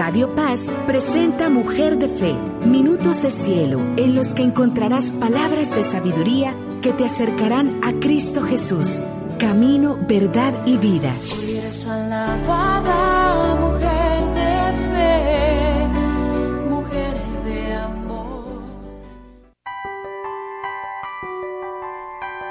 Radio 0.00 0.34
Paz 0.34 0.64
presenta 0.86 1.50
Mujer 1.50 1.98
de 1.98 2.08
Fe, 2.08 2.34
minutos 2.64 3.20
de 3.20 3.30
cielo 3.30 3.78
en 3.98 4.14
los 4.14 4.32
que 4.32 4.42
encontrarás 4.42 5.10
palabras 5.10 5.76
de 5.76 5.84
sabiduría 5.84 6.56
que 6.80 6.94
te 6.94 7.04
acercarán 7.04 7.84
a 7.84 7.92
Cristo 8.00 8.40
Jesús, 8.40 8.98
camino, 9.38 9.98
verdad 10.08 10.54
y 10.64 10.78
vida. 10.78 11.12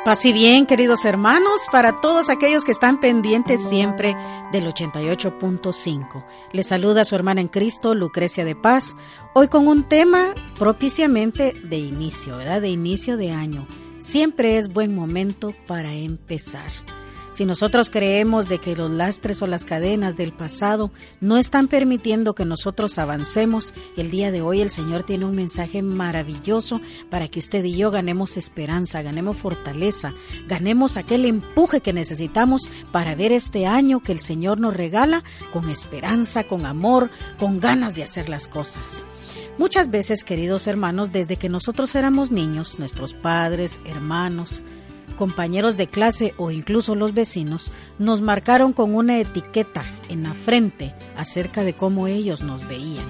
Paz 0.09 0.25
y 0.25 0.33
bien, 0.33 0.65
queridos 0.65 1.05
hermanos, 1.05 1.61
para 1.71 2.01
todos 2.01 2.31
aquellos 2.31 2.65
que 2.65 2.71
están 2.71 2.99
pendientes 2.99 3.69
siempre 3.69 4.15
del 4.51 4.65
88.5. 4.65 6.25
Les 6.51 6.65
saluda 6.65 7.05
su 7.05 7.13
hermana 7.13 7.41
en 7.41 7.47
Cristo, 7.47 7.93
Lucrecia 7.93 8.43
de 8.43 8.55
Paz, 8.55 8.95
hoy 9.35 9.49
con 9.49 9.67
un 9.67 9.83
tema 9.83 10.33
propiciamente 10.57 11.53
de 11.53 11.77
inicio, 11.77 12.37
¿verdad? 12.37 12.59
De 12.59 12.69
inicio 12.69 13.17
de 13.17 13.29
año. 13.29 13.67
Siempre 13.99 14.57
es 14.57 14.73
buen 14.73 14.95
momento 14.95 15.53
para 15.67 15.93
empezar. 15.93 16.71
Si 17.39 17.45
nosotros 17.45 17.89
creemos 17.89 18.49
de 18.49 18.59
que 18.59 18.75
los 18.75 18.91
lastres 18.91 19.41
o 19.41 19.47
las 19.47 19.63
cadenas 19.63 20.17
del 20.17 20.33
pasado 20.33 20.91
no 21.21 21.37
están 21.37 21.69
permitiendo 21.69 22.35
que 22.35 22.43
nosotros 22.43 22.99
avancemos, 22.99 23.73
el 23.95 24.11
día 24.11 24.29
de 24.29 24.41
hoy 24.41 24.59
el 24.59 24.71
Señor 24.71 25.03
tiene 25.03 25.23
un 25.23 25.37
mensaje 25.37 25.81
maravilloso 25.81 26.81
para 27.09 27.29
que 27.29 27.39
usted 27.39 27.63
y 27.63 27.77
yo 27.77 27.91
ganemos 27.91 28.35
esperanza, 28.35 29.01
ganemos 29.03 29.37
fortaleza, 29.37 30.11
ganemos 30.49 30.97
aquel 30.97 31.23
empuje 31.23 31.79
que 31.79 31.93
necesitamos 31.93 32.69
para 32.91 33.15
ver 33.15 33.31
este 33.31 33.65
año 33.65 34.03
que 34.03 34.11
el 34.11 34.19
Señor 34.19 34.59
nos 34.59 34.73
regala 34.73 35.23
con 35.53 35.69
esperanza, 35.69 36.43
con 36.43 36.65
amor, 36.65 37.09
con 37.37 37.61
ganas 37.61 37.95
de 37.95 38.03
hacer 38.03 38.27
las 38.27 38.49
cosas. 38.49 39.05
Muchas 39.57 39.89
veces, 39.89 40.25
queridos 40.25 40.67
hermanos, 40.67 41.13
desde 41.13 41.37
que 41.37 41.47
nosotros 41.47 41.95
éramos 41.95 42.31
niños, 42.31 42.79
nuestros 42.79 43.13
padres, 43.13 43.79
hermanos, 43.85 44.65
compañeros 45.15 45.77
de 45.77 45.87
clase 45.87 46.33
o 46.37 46.51
incluso 46.51 46.95
los 46.95 47.13
vecinos 47.13 47.71
nos 47.97 48.21
marcaron 48.21 48.73
con 48.73 48.95
una 48.95 49.19
etiqueta 49.19 49.83
en 50.09 50.23
la 50.23 50.33
frente 50.33 50.93
acerca 51.17 51.63
de 51.63 51.73
cómo 51.73 52.07
ellos 52.07 52.41
nos 52.41 52.67
veían. 52.67 53.05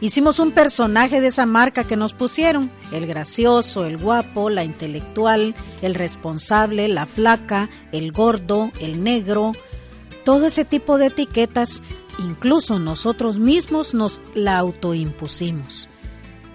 Hicimos 0.00 0.38
un 0.40 0.52
personaje 0.52 1.22
de 1.22 1.28
esa 1.28 1.46
marca 1.46 1.84
que 1.84 1.96
nos 1.96 2.12
pusieron, 2.12 2.70
el 2.92 3.06
gracioso, 3.06 3.86
el 3.86 3.96
guapo, 3.96 4.50
la 4.50 4.62
intelectual, 4.62 5.54
el 5.80 5.94
responsable, 5.94 6.88
la 6.88 7.06
flaca, 7.06 7.70
el 7.92 8.12
gordo, 8.12 8.70
el 8.78 9.02
negro, 9.02 9.52
todo 10.24 10.46
ese 10.46 10.66
tipo 10.66 10.98
de 10.98 11.06
etiquetas, 11.06 11.82
incluso 12.18 12.78
nosotros 12.78 13.38
mismos 13.38 13.94
nos 13.94 14.20
la 14.34 14.58
autoimpusimos. 14.58 15.88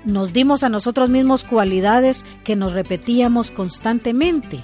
Nos 0.06 0.34
dimos 0.34 0.64
a 0.64 0.70
nosotros 0.70 1.09
mismos 1.09 1.44
cualidades 1.44 2.26
que 2.44 2.56
nos 2.56 2.74
repetíamos 2.74 3.50
constantemente. 3.50 4.63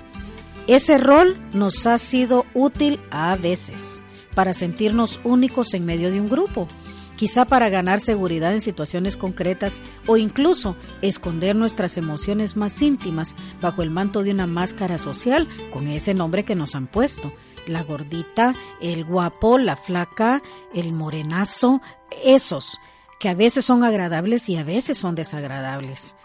Ese 0.67 0.97
rol 0.97 1.37
nos 1.53 1.87
ha 1.87 1.97
sido 1.97 2.45
útil 2.53 2.99
a 3.09 3.37
veces 3.37 4.03
para 4.35 4.53
sentirnos 4.53 5.21
únicos 5.23 5.73
en 5.73 5.85
medio 5.85 6.11
de 6.11 6.19
un 6.19 6.27
grupo, 6.27 6.67
quizá 7.15 7.45
para 7.45 7.69
ganar 7.69 8.01
seguridad 8.01 8.53
en 8.53 8.59
situaciones 8.59 9.15
concretas 9.15 9.79
o 10.07 10.17
incluso 10.17 10.75
esconder 11.01 11.55
nuestras 11.55 11.95
emociones 11.95 12.57
más 12.57 12.81
íntimas 12.81 13.33
bajo 13.61 13.81
el 13.81 13.91
manto 13.91 14.23
de 14.23 14.31
una 14.31 14.45
máscara 14.45 14.97
social 14.97 15.47
con 15.71 15.87
ese 15.87 16.13
nombre 16.13 16.43
que 16.43 16.55
nos 16.55 16.75
han 16.75 16.87
puesto. 16.87 17.31
La 17.65 17.81
gordita, 17.83 18.53
el 18.81 19.05
guapo, 19.05 19.57
la 19.57 19.77
flaca, 19.77 20.43
el 20.73 20.91
morenazo, 20.91 21.81
esos 22.25 22.77
que 23.21 23.29
a 23.29 23.35
veces 23.35 23.63
son 23.63 23.85
agradables 23.85 24.49
y 24.49 24.57
a 24.57 24.63
veces 24.63 24.97
son 24.97 25.15
desagradables. 25.15 26.16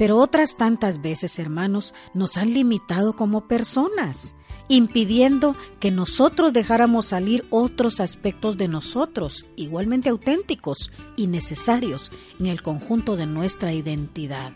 Pero 0.00 0.16
otras 0.16 0.56
tantas 0.56 1.02
veces, 1.02 1.38
hermanos, 1.38 1.92
nos 2.14 2.38
han 2.38 2.54
limitado 2.54 3.12
como 3.12 3.46
personas, 3.46 4.34
impidiendo 4.66 5.54
que 5.78 5.90
nosotros 5.90 6.54
dejáramos 6.54 7.04
salir 7.04 7.44
otros 7.50 8.00
aspectos 8.00 8.56
de 8.56 8.66
nosotros, 8.66 9.44
igualmente 9.56 10.08
auténticos 10.08 10.90
y 11.18 11.26
necesarios 11.26 12.10
en 12.38 12.46
el 12.46 12.62
conjunto 12.62 13.16
de 13.16 13.26
nuestra 13.26 13.74
identidad. 13.74 14.52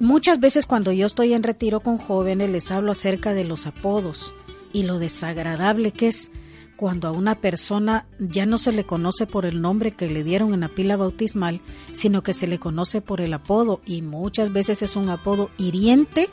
Muchas 0.00 0.40
veces 0.40 0.64
cuando 0.64 0.92
yo 0.92 1.04
estoy 1.04 1.34
en 1.34 1.42
retiro 1.42 1.80
con 1.80 1.98
jóvenes 1.98 2.48
les 2.48 2.70
hablo 2.70 2.92
acerca 2.92 3.34
de 3.34 3.44
los 3.44 3.66
apodos 3.66 4.32
y 4.72 4.84
lo 4.84 4.98
desagradable 4.98 5.92
que 5.92 6.08
es 6.08 6.30
cuando 6.78 7.08
a 7.08 7.10
una 7.10 7.34
persona 7.34 8.06
ya 8.20 8.46
no 8.46 8.56
se 8.56 8.70
le 8.70 8.84
conoce 8.84 9.26
por 9.26 9.46
el 9.46 9.60
nombre 9.60 9.90
que 9.90 10.08
le 10.08 10.22
dieron 10.22 10.54
en 10.54 10.60
la 10.60 10.68
pila 10.68 10.96
bautismal, 10.96 11.60
sino 11.92 12.22
que 12.22 12.32
se 12.32 12.46
le 12.46 12.60
conoce 12.60 13.00
por 13.00 13.20
el 13.20 13.34
apodo 13.34 13.80
y 13.84 14.00
muchas 14.00 14.52
veces 14.52 14.82
es 14.82 14.94
un 14.94 15.08
apodo 15.10 15.50
hiriente 15.58 16.30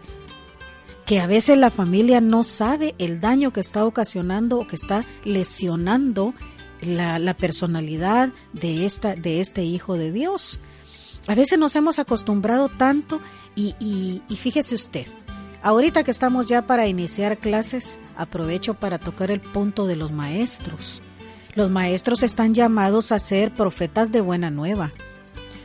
que 1.07 1.19
a 1.19 1.25
veces 1.25 1.57
la 1.57 1.71
familia 1.71 2.21
no 2.21 2.43
sabe 2.43 2.93
el 2.99 3.19
daño 3.19 3.51
que 3.51 3.59
está 3.59 3.85
ocasionando 3.85 4.59
o 4.59 4.67
que 4.67 4.75
está 4.75 5.03
lesionando 5.23 6.35
la, 6.79 7.33
personalidad 7.33 8.29
de, 8.53 8.85
esta, 8.85 9.15
de 9.15 9.41
este 9.41 9.63
hijo 9.63 9.97
de 9.97 10.11
Dios. 10.11 10.59
A 11.25 11.33
veces 11.33 11.57
nos 11.57 11.75
hemos 11.75 11.97
acostumbrado 11.97 12.69
tanto 12.69 13.19
y, 13.55 13.73
y 14.29 14.35
fíjese 14.35 14.75
usted, 14.75 15.07
Ahorita 15.65 16.03
que 16.03 16.11
estamos 16.11 16.45
ya 16.45 16.67
para 16.67 16.85
iniciar 16.85 17.39
clases, 17.39 17.97
aprovecho 18.15 18.75
para 18.75 18.99
tocar 18.99 19.31
el 19.31 19.41
punto 19.41 19.87
de 19.87 19.95
los 19.95 20.11
maestros. 20.11 21.01
Los 21.55 21.71
maestros 21.71 22.21
están 22.21 22.53
llamados 22.53 23.11
a 23.11 23.17
ser 23.17 23.49
profetas 23.49 24.11
de 24.11 24.21
buena 24.21 24.51
nueva. 24.51 24.91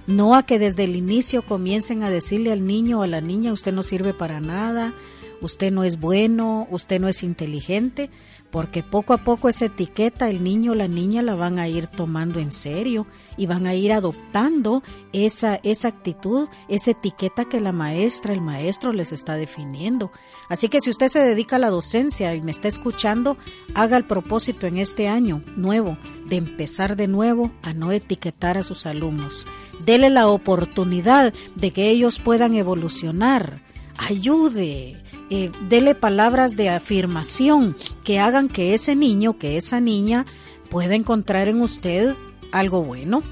No 0.06 0.34
a 0.34 0.42
que 0.42 0.58
desde 0.58 0.84
el 0.84 0.96
inicio 0.96 1.42
comiencen 1.42 2.02
a 2.02 2.08
decirle 2.08 2.50
al 2.50 2.66
niño 2.66 3.00
o 3.00 3.02
a 3.02 3.08
la 3.08 3.20
niña 3.20 3.52
usted 3.52 3.74
no 3.74 3.82
sirve 3.82 4.14
para 4.14 4.40
nada, 4.40 4.94
usted 5.42 5.70
no 5.70 5.84
es 5.84 6.00
bueno, 6.00 6.66
usted 6.70 6.98
no 6.98 7.08
es 7.08 7.22
inteligente, 7.22 8.08
porque 8.50 8.82
poco 8.82 9.12
a 9.12 9.18
poco 9.18 9.48
esa 9.48 9.66
etiqueta 9.66 10.28
el 10.28 10.42
niño 10.42 10.72
o 10.72 10.74
la 10.74 10.88
niña 10.88 11.22
la 11.22 11.34
van 11.34 11.58
a 11.58 11.68
ir 11.68 11.86
tomando 11.86 12.40
en 12.40 12.50
serio 12.50 13.06
y 13.36 13.46
van 13.46 13.66
a 13.66 13.74
ir 13.74 13.92
adoptando 13.92 14.82
esa, 15.12 15.60
esa 15.62 15.88
actitud, 15.88 16.48
esa 16.68 16.90
etiqueta 16.90 17.44
que 17.44 17.60
la 17.60 17.72
maestra, 17.72 18.32
el 18.32 18.40
maestro 18.40 18.92
les 18.92 19.12
está 19.12 19.36
definiendo. 19.36 20.10
Así 20.48 20.68
que 20.68 20.80
si 20.80 20.90
usted 20.90 21.08
se 21.08 21.20
dedica 21.20 21.56
a 21.56 21.60
la 21.60 21.70
docencia 21.70 22.34
y 22.34 22.42
me 22.42 22.50
está 22.50 22.68
escuchando, 22.68 23.36
haga 23.74 23.96
el 23.96 24.04
propósito 24.04 24.66
en 24.66 24.78
este 24.78 25.08
año 25.08 25.42
nuevo 25.56 25.96
de 26.26 26.36
empezar 26.36 26.96
de 26.96 27.08
nuevo 27.08 27.52
a 27.62 27.72
no 27.72 27.92
etiquetar 27.92 28.58
a 28.58 28.64
sus 28.64 28.84
alumnos. 28.84 29.46
Dele 29.84 30.10
la 30.10 30.28
oportunidad 30.28 31.32
de 31.54 31.72
que 31.72 31.88
ellos 31.88 32.18
puedan 32.18 32.54
evolucionar. 32.54 33.62
Ayude, 33.98 34.96
eh, 35.30 35.50
dele 35.68 35.94
palabras 35.94 36.56
de 36.56 36.70
afirmación 36.70 37.76
que 38.04 38.18
hagan 38.18 38.48
que 38.48 38.74
ese 38.74 38.96
niño, 38.96 39.38
que 39.38 39.56
esa 39.56 39.80
niña 39.80 40.26
pueda 40.70 40.94
encontrar 40.94 41.48
en 41.48 41.60
usted 41.60 42.14
algo 42.52 42.82
bueno. 42.82 43.22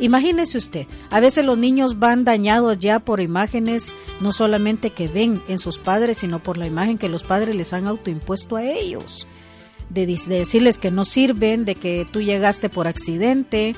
Imagínese 0.00 0.56
usted, 0.56 0.86
a 1.10 1.20
veces 1.20 1.44
los 1.44 1.58
niños 1.58 1.98
van 1.98 2.24
dañados 2.24 2.78
ya 2.78 3.00
por 3.00 3.20
imágenes 3.20 3.94
no 4.20 4.32
solamente 4.32 4.90
que 4.90 5.08
ven 5.08 5.42
en 5.46 5.58
sus 5.58 5.78
padres, 5.78 6.18
sino 6.18 6.42
por 6.42 6.56
la 6.56 6.66
imagen 6.66 6.96
que 6.96 7.10
los 7.10 7.22
padres 7.22 7.54
les 7.54 7.74
han 7.74 7.86
autoimpuesto 7.86 8.56
a 8.56 8.64
ellos. 8.64 9.26
De, 9.90 10.06
decirles 10.06 10.78
que 10.78 10.90
no 10.90 11.04
sirven, 11.04 11.66
de 11.66 11.74
que 11.74 12.06
tú 12.10 12.22
llegaste 12.22 12.70
por 12.70 12.86
accidente, 12.86 13.74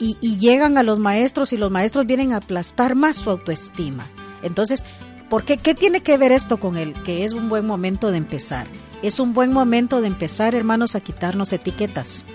y, 0.00 0.16
y 0.22 0.38
llegan 0.38 0.78
a 0.78 0.82
los 0.82 0.98
maestros 0.98 1.52
y 1.52 1.58
los 1.58 1.70
maestros 1.70 2.06
vienen 2.06 2.32
a 2.32 2.38
aplastar 2.38 2.94
más 2.94 3.16
su 3.16 3.28
autoestima. 3.28 4.06
Entonces, 4.42 4.84
¿por 5.32 5.44
qué? 5.46 5.56
¿Qué 5.56 5.74
tiene 5.74 6.02
que 6.02 6.18
ver 6.18 6.30
esto 6.30 6.58
con 6.58 6.76
él? 6.76 6.92
Que 7.06 7.24
es 7.24 7.32
un 7.32 7.48
buen 7.48 7.66
momento 7.66 8.10
de 8.10 8.18
empezar. 8.18 8.66
Es 9.00 9.18
un 9.18 9.32
buen 9.32 9.50
momento 9.50 10.02
de 10.02 10.08
empezar, 10.08 10.54
hermanos, 10.54 10.94
a 10.94 11.00
quitarnos 11.00 11.54
etiquetas 11.54 12.26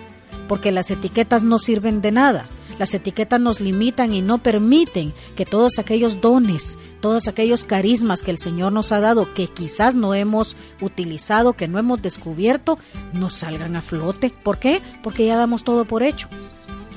porque 0.48 0.72
las 0.72 0.90
etiquetas 0.90 1.44
no 1.44 1.60
sirven 1.60 2.02
de 2.02 2.12
nada. 2.12 2.48
Las 2.80 2.94
etiquetas 2.94 3.40
nos 3.40 3.60
limitan 3.60 4.14
y 4.14 4.22
no 4.22 4.38
permiten 4.38 5.14
que 5.36 5.46
todos 5.46 5.80
aquellos 5.80 6.22
dones, 6.22 6.78
todos 7.00 7.28
aquellos 7.28 7.64
carismas 7.64 8.24
que 8.24 8.32
el 8.32 8.40
Señor 8.40 8.72
nos 8.72 8.92
ha 8.92 9.00
dado, 9.00 9.32
que 9.36 9.48
quizás 9.48 9.96
no 9.96 10.16
hemos 10.16 10.56
utilizado, 10.82 11.54
que 11.54 11.68
no 11.68 11.78
hemos 11.78 12.02
descubierto, 12.02 12.80
nos 13.14 13.34
salgan 13.34 13.76
a 13.76 13.82
flote. 13.82 14.32
¿Por 14.44 14.58
qué? 14.58 14.82
Porque 15.04 15.26
ya 15.26 15.38
damos 15.38 15.64
todo 15.64 15.86
por 15.86 16.02
hecho. 16.02 16.28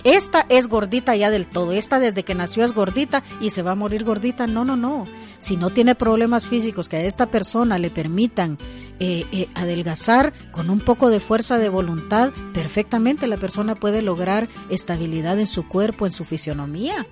Esta 0.04 0.46
es 0.48 0.66
gordita 0.66 1.14
ya 1.14 1.30
del 1.30 1.46
todo, 1.46 1.72
esta 1.72 1.98
desde 1.98 2.22
que 2.22 2.34
nació 2.34 2.64
es 2.64 2.72
gordita 2.72 3.22
y 3.40 3.50
se 3.50 3.62
va 3.62 3.72
a 3.72 3.76
morir 3.76 4.04
gordita. 4.04 4.46
No, 4.46 4.64
no, 4.64 4.76
no. 4.76 5.04
Si 5.38 5.56
no 5.56 5.70
tiene 5.70 5.94
problemas 5.94 6.46
físicos 6.46 6.88
que 6.88 6.96
a 6.96 7.04
esta 7.04 7.26
persona 7.26 7.78
le 7.78 7.90
permitan 7.90 8.58
eh, 8.98 9.24
eh, 9.32 9.48
adelgazar 9.54 10.32
con 10.52 10.68
un 10.68 10.80
poco 10.80 11.08
de 11.08 11.20
fuerza 11.20 11.58
de 11.58 11.68
voluntad, 11.68 12.30
perfectamente 12.52 13.26
la 13.26 13.38
persona 13.38 13.74
puede 13.74 14.02
lograr 14.02 14.48
estabilidad 14.68 15.38
en 15.38 15.46
su 15.46 15.66
cuerpo, 15.66 16.06
en 16.06 16.12
su 16.12 16.24
fisionomía. 16.24 17.06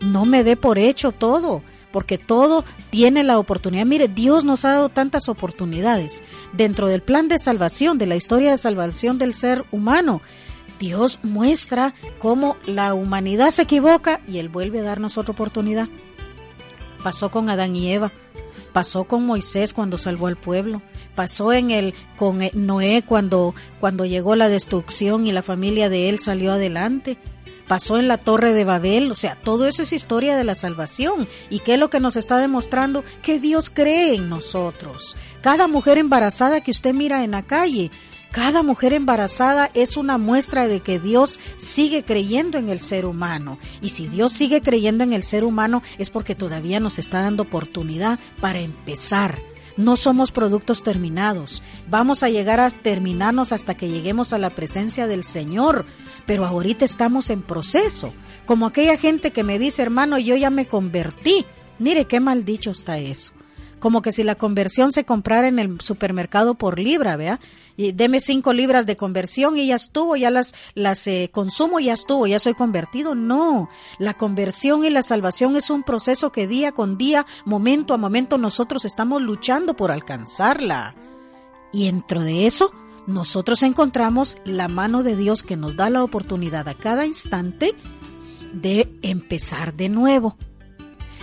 No 0.00 0.24
me 0.24 0.44
dé 0.44 0.56
por 0.56 0.78
hecho 0.78 1.12
todo, 1.12 1.62
porque 1.92 2.18
todo 2.18 2.64
tiene 2.90 3.22
la 3.22 3.38
oportunidad. 3.38 3.86
Mire, 3.86 4.08
Dios 4.08 4.44
nos 4.44 4.64
ha 4.64 4.72
dado 4.72 4.88
tantas 4.88 5.28
oportunidades 5.28 6.22
dentro 6.52 6.88
del 6.88 7.02
plan 7.02 7.28
de 7.28 7.38
salvación, 7.38 7.98
de 7.98 8.06
la 8.06 8.16
historia 8.16 8.50
de 8.50 8.58
salvación 8.58 9.18
del 9.18 9.34
ser 9.34 9.64
humano. 9.70 10.20
Dios 10.82 11.20
muestra 11.22 11.94
cómo 12.18 12.56
la 12.66 12.92
humanidad 12.92 13.50
se 13.50 13.62
equivoca 13.62 14.20
y 14.26 14.38
Él 14.38 14.48
vuelve 14.48 14.80
a 14.80 14.82
darnos 14.82 15.16
otra 15.16 15.30
oportunidad. 15.30 15.86
Pasó 17.04 17.30
con 17.30 17.48
Adán 17.50 17.76
y 17.76 17.92
Eva, 17.92 18.10
pasó 18.72 19.04
con 19.04 19.24
Moisés 19.24 19.74
cuando 19.74 19.96
salvó 19.96 20.26
al 20.26 20.34
pueblo, 20.34 20.82
pasó 21.14 21.52
en 21.52 21.70
el 21.70 21.94
con 22.16 22.40
Noé 22.54 23.04
cuando 23.06 23.54
cuando 23.78 24.06
llegó 24.06 24.34
la 24.34 24.48
destrucción 24.48 25.24
y 25.24 25.30
la 25.30 25.42
familia 25.42 25.88
de 25.88 26.08
él 26.08 26.18
salió 26.18 26.50
adelante. 26.50 27.16
Pasó 27.68 27.96
en 27.96 28.08
la 28.08 28.18
torre 28.18 28.52
de 28.52 28.64
Babel, 28.64 29.12
o 29.12 29.14
sea, 29.14 29.36
todo 29.36 29.66
eso 29.66 29.82
es 29.82 29.92
historia 29.92 30.36
de 30.36 30.42
la 30.42 30.56
salvación. 30.56 31.28
¿Y 31.48 31.60
qué 31.60 31.74
es 31.74 31.80
lo 31.80 31.90
que 31.90 32.00
nos 32.00 32.16
está 32.16 32.38
demostrando? 32.38 33.04
Que 33.22 33.38
Dios 33.38 33.70
cree 33.70 34.16
en 34.16 34.28
nosotros. 34.28 35.16
Cada 35.42 35.68
mujer 35.68 35.96
embarazada 35.96 36.60
que 36.60 36.72
usted 36.72 36.92
mira 36.92 37.22
en 37.22 37.30
la 37.30 37.42
calle, 37.42 37.92
cada 38.32 38.62
mujer 38.62 38.94
embarazada 38.94 39.70
es 39.74 39.96
una 39.96 40.16
muestra 40.18 40.66
de 40.66 40.80
que 40.80 40.98
Dios 40.98 41.38
sigue 41.58 42.02
creyendo 42.02 42.58
en 42.58 42.70
el 42.70 42.80
ser 42.80 43.04
humano. 43.04 43.58
Y 43.82 43.90
si 43.90 44.08
Dios 44.08 44.32
sigue 44.32 44.62
creyendo 44.62 45.04
en 45.04 45.12
el 45.12 45.22
ser 45.22 45.44
humano 45.44 45.82
es 45.98 46.10
porque 46.10 46.34
todavía 46.34 46.80
nos 46.80 46.98
está 46.98 47.22
dando 47.22 47.44
oportunidad 47.44 48.18
para 48.40 48.60
empezar 48.60 49.38
no 49.78 49.96
somos 49.96 50.32
productos 50.32 50.82
terminados. 50.82 51.62
Vamos 51.88 52.22
a 52.22 52.28
llegar 52.28 52.60
a 52.60 52.68
terminarnos 52.68 53.52
hasta 53.52 53.74
que 53.74 53.88
lleguemos 53.88 54.34
a 54.34 54.38
la 54.38 54.50
presencia 54.50 55.06
del 55.06 55.24
Señor. 55.24 55.86
Pero 56.26 56.44
ahorita 56.44 56.84
estamos 56.84 57.30
en 57.30 57.40
proceso. 57.40 58.12
Como 58.44 58.66
aquella 58.66 58.98
gente 58.98 59.30
que 59.30 59.44
me 59.44 59.58
dice, 59.58 59.80
hermano, 59.80 60.18
yo 60.18 60.36
ya 60.36 60.50
me 60.50 60.66
convertí. 60.66 61.46
Mire 61.78 62.04
qué 62.04 62.20
mal 62.20 62.44
dicho 62.44 62.70
está 62.70 62.98
eso 62.98 63.32
como 63.82 64.00
que 64.00 64.12
si 64.12 64.22
la 64.22 64.36
conversión 64.36 64.92
se 64.92 65.04
comprara 65.04 65.48
en 65.48 65.58
el 65.58 65.80
supermercado 65.80 66.54
por 66.54 66.78
libra, 66.78 67.16
vea, 67.16 67.40
y 67.76 67.90
deme 67.90 68.20
cinco 68.20 68.52
libras 68.52 68.86
de 68.86 68.96
conversión 68.96 69.58
y 69.58 69.66
ya 69.66 69.74
estuvo, 69.74 70.14
ya 70.14 70.30
las, 70.30 70.54
las 70.74 71.04
eh, 71.08 71.30
consumo 71.32 71.80
ya 71.80 71.94
estuvo, 71.94 72.28
ya 72.28 72.38
soy 72.38 72.54
convertido. 72.54 73.16
No, 73.16 73.68
la 73.98 74.14
conversión 74.14 74.84
y 74.84 74.90
la 74.90 75.02
salvación 75.02 75.56
es 75.56 75.68
un 75.68 75.82
proceso 75.82 76.30
que 76.30 76.46
día 76.46 76.70
con 76.70 76.96
día, 76.96 77.26
momento 77.44 77.92
a 77.92 77.96
momento, 77.96 78.38
nosotros 78.38 78.84
estamos 78.84 79.20
luchando 79.20 79.74
por 79.74 79.90
alcanzarla. 79.90 80.94
Y 81.72 81.86
dentro 81.86 82.20
de 82.20 82.46
eso, 82.46 82.72
nosotros 83.08 83.64
encontramos 83.64 84.36
la 84.44 84.68
mano 84.68 85.02
de 85.02 85.16
Dios 85.16 85.42
que 85.42 85.56
nos 85.56 85.74
da 85.74 85.90
la 85.90 86.04
oportunidad 86.04 86.68
a 86.68 86.74
cada 86.74 87.04
instante 87.04 87.74
de 88.52 88.88
empezar 89.02 89.74
de 89.74 89.88
nuevo. 89.88 90.36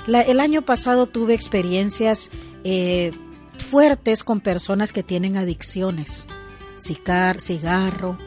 el 0.07 0.41
año 0.41 0.63
pasado 0.63 1.05
tuve 1.05 1.35
experiencias 1.35 2.31
eh, 2.63 3.11
fuertes 3.57 4.23
con 4.23 4.41
personas 4.41 4.91
que 4.91 5.03
tienen 5.03 5.37
adicciones, 5.37 6.27
cigar, 6.75 7.39
cigarro, 7.39 8.17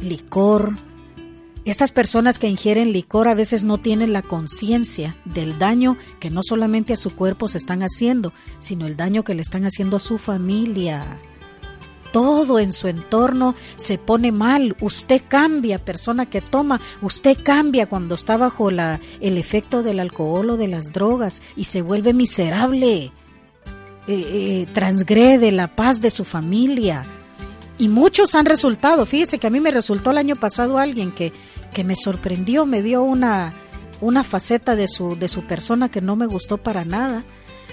licor. 0.00 0.72
Estas 1.64 1.92
personas 1.92 2.38
que 2.38 2.48
ingieren 2.48 2.92
licor 2.92 3.28
a 3.28 3.34
veces 3.34 3.62
no 3.62 3.78
tienen 3.78 4.12
la 4.12 4.22
conciencia 4.22 5.16
del 5.24 5.58
daño 5.58 5.96
que 6.18 6.30
no 6.30 6.42
solamente 6.42 6.92
a 6.92 6.96
su 6.96 7.14
cuerpo 7.14 7.48
se 7.48 7.58
están 7.58 7.82
haciendo, 7.82 8.32
sino 8.58 8.86
el 8.86 8.96
daño 8.96 9.22
que 9.22 9.34
le 9.34 9.42
están 9.42 9.64
haciendo 9.64 9.96
a 9.96 10.00
su 10.00 10.18
familia. 10.18 11.04
Todo 12.12 12.58
en 12.58 12.72
su 12.72 12.88
entorno 12.88 13.54
se 13.76 13.96
pone 13.96 14.32
mal. 14.32 14.76
Usted 14.80 15.22
cambia, 15.26 15.78
persona 15.78 16.26
que 16.26 16.40
toma, 16.40 16.80
usted 17.00 17.38
cambia 17.42 17.88
cuando 17.88 18.16
está 18.16 18.36
bajo 18.36 18.70
la, 18.70 19.00
el 19.20 19.38
efecto 19.38 19.82
del 19.82 20.00
alcohol 20.00 20.50
o 20.50 20.56
de 20.56 20.68
las 20.68 20.92
drogas 20.92 21.42
y 21.56 21.64
se 21.64 21.80
vuelve 21.80 22.12
miserable 22.12 23.12
eh, 24.08 24.14
eh, 24.14 24.66
transgrede 24.72 25.52
la 25.52 25.68
paz 25.68 26.00
de 26.00 26.10
su 26.10 26.24
familia. 26.24 27.04
Y 27.78 27.88
muchos 27.88 28.34
han 28.34 28.46
resultado, 28.46 29.06
fíjese 29.06 29.38
que 29.38 29.46
a 29.46 29.50
mí 29.50 29.60
me 29.60 29.70
resultó 29.70 30.10
el 30.10 30.18
año 30.18 30.36
pasado 30.36 30.78
alguien 30.78 31.12
que, 31.12 31.32
que 31.72 31.84
me 31.84 31.96
sorprendió, 31.96 32.66
me 32.66 32.82
dio 32.82 33.02
una, 33.02 33.52
una 34.00 34.24
faceta 34.24 34.76
de 34.76 34.88
su, 34.88 35.16
de 35.16 35.28
su 35.28 35.42
persona 35.44 35.88
que 35.88 36.00
no 36.00 36.16
me 36.16 36.26
gustó 36.26 36.58
para 36.58 36.84
nada. 36.84 37.24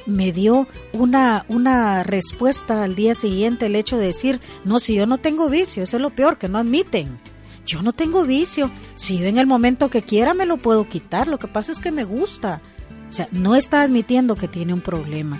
Me 0.05 0.31
dio 0.31 0.67
una, 0.93 1.45
una 1.49 2.03
respuesta 2.03 2.83
al 2.83 2.95
día 2.95 3.13
siguiente, 3.13 3.65
el 3.65 3.75
hecho 3.75 3.97
de 3.97 4.07
decir, 4.07 4.39
no, 4.63 4.79
si 4.79 4.95
yo 4.95 5.05
no 5.05 5.17
tengo 5.17 5.49
vicio, 5.49 5.83
eso 5.83 5.97
es 5.97 6.01
lo 6.01 6.11
peor, 6.11 6.37
que 6.37 6.47
no 6.47 6.57
admiten. 6.57 7.19
Yo 7.65 7.81
no 7.81 7.93
tengo 7.93 8.23
vicio, 8.23 8.71
si 8.95 9.17
yo 9.17 9.25
en 9.25 9.37
el 9.37 9.45
momento 9.45 9.89
que 9.89 10.01
quiera 10.01 10.33
me 10.33 10.45
lo 10.45 10.57
puedo 10.57 10.87
quitar, 10.87 11.27
lo 11.27 11.37
que 11.37 11.47
pasa 11.47 11.71
es 11.71 11.79
que 11.79 11.91
me 11.91 12.03
gusta. 12.03 12.61
O 13.09 13.13
sea, 13.13 13.27
no 13.31 13.55
está 13.55 13.81
admitiendo 13.81 14.35
que 14.35 14.47
tiene 14.47 14.73
un 14.73 14.81
problema. 14.81 15.39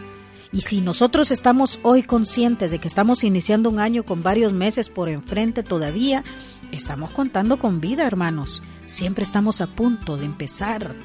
Y 0.51 0.61
si 0.61 0.81
nosotros 0.81 1.29
estamos 1.29 1.79
hoy 1.83 2.01
conscientes 2.01 2.71
de 2.71 2.79
que 2.79 2.87
estamos 2.87 3.23
iniciando 3.23 3.69
un 3.69 3.79
año 3.79 4.03
con 4.03 4.23
varios 4.23 4.51
meses 4.51 4.89
por 4.89 5.07
enfrente 5.07 5.61
todavía, 5.61 6.23
estamos 6.71 7.11
contando 7.11 7.59
con 7.59 7.79
vida, 7.79 8.07
hermanos. 8.07 8.63
Siempre 8.87 9.23
estamos 9.23 9.61
a 9.61 9.67
punto 9.67 10.17
de 10.17 10.25
empezar. 10.25 10.95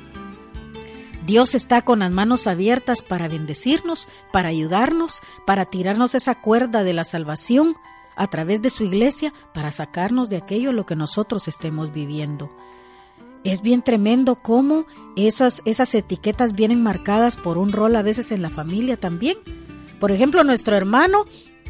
Dios 1.26 1.54
está 1.54 1.82
con 1.82 1.98
las 2.00 2.10
manos 2.10 2.46
abiertas 2.46 3.02
para 3.02 3.28
bendecirnos, 3.28 4.08
para 4.32 4.48
ayudarnos, 4.48 5.20
para 5.46 5.66
tirarnos 5.66 6.14
esa 6.14 6.40
cuerda 6.40 6.82
de 6.82 6.94
la 6.94 7.04
salvación 7.04 7.76
a 8.16 8.28
través 8.28 8.62
de 8.62 8.70
su 8.70 8.84
iglesia, 8.84 9.34
para 9.52 9.72
sacarnos 9.72 10.28
de 10.28 10.36
aquello 10.36 10.72
lo 10.72 10.86
que 10.86 10.96
nosotros 10.96 11.48
estemos 11.48 11.92
viviendo 11.92 12.50
es 13.44 13.60
bien 13.60 13.82
tremendo 13.82 14.36
cómo 14.36 14.86
esas, 15.16 15.62
esas 15.66 15.94
etiquetas 15.94 16.54
vienen 16.54 16.82
marcadas 16.82 17.36
por 17.36 17.58
un 17.58 17.70
rol 17.70 17.94
a 17.94 18.02
veces 18.02 18.32
en 18.32 18.42
la 18.42 18.50
familia 18.50 18.96
también. 18.96 19.36
Por 20.00 20.10
ejemplo, 20.10 20.42
nuestro 20.44 20.76
hermano, 20.76 21.26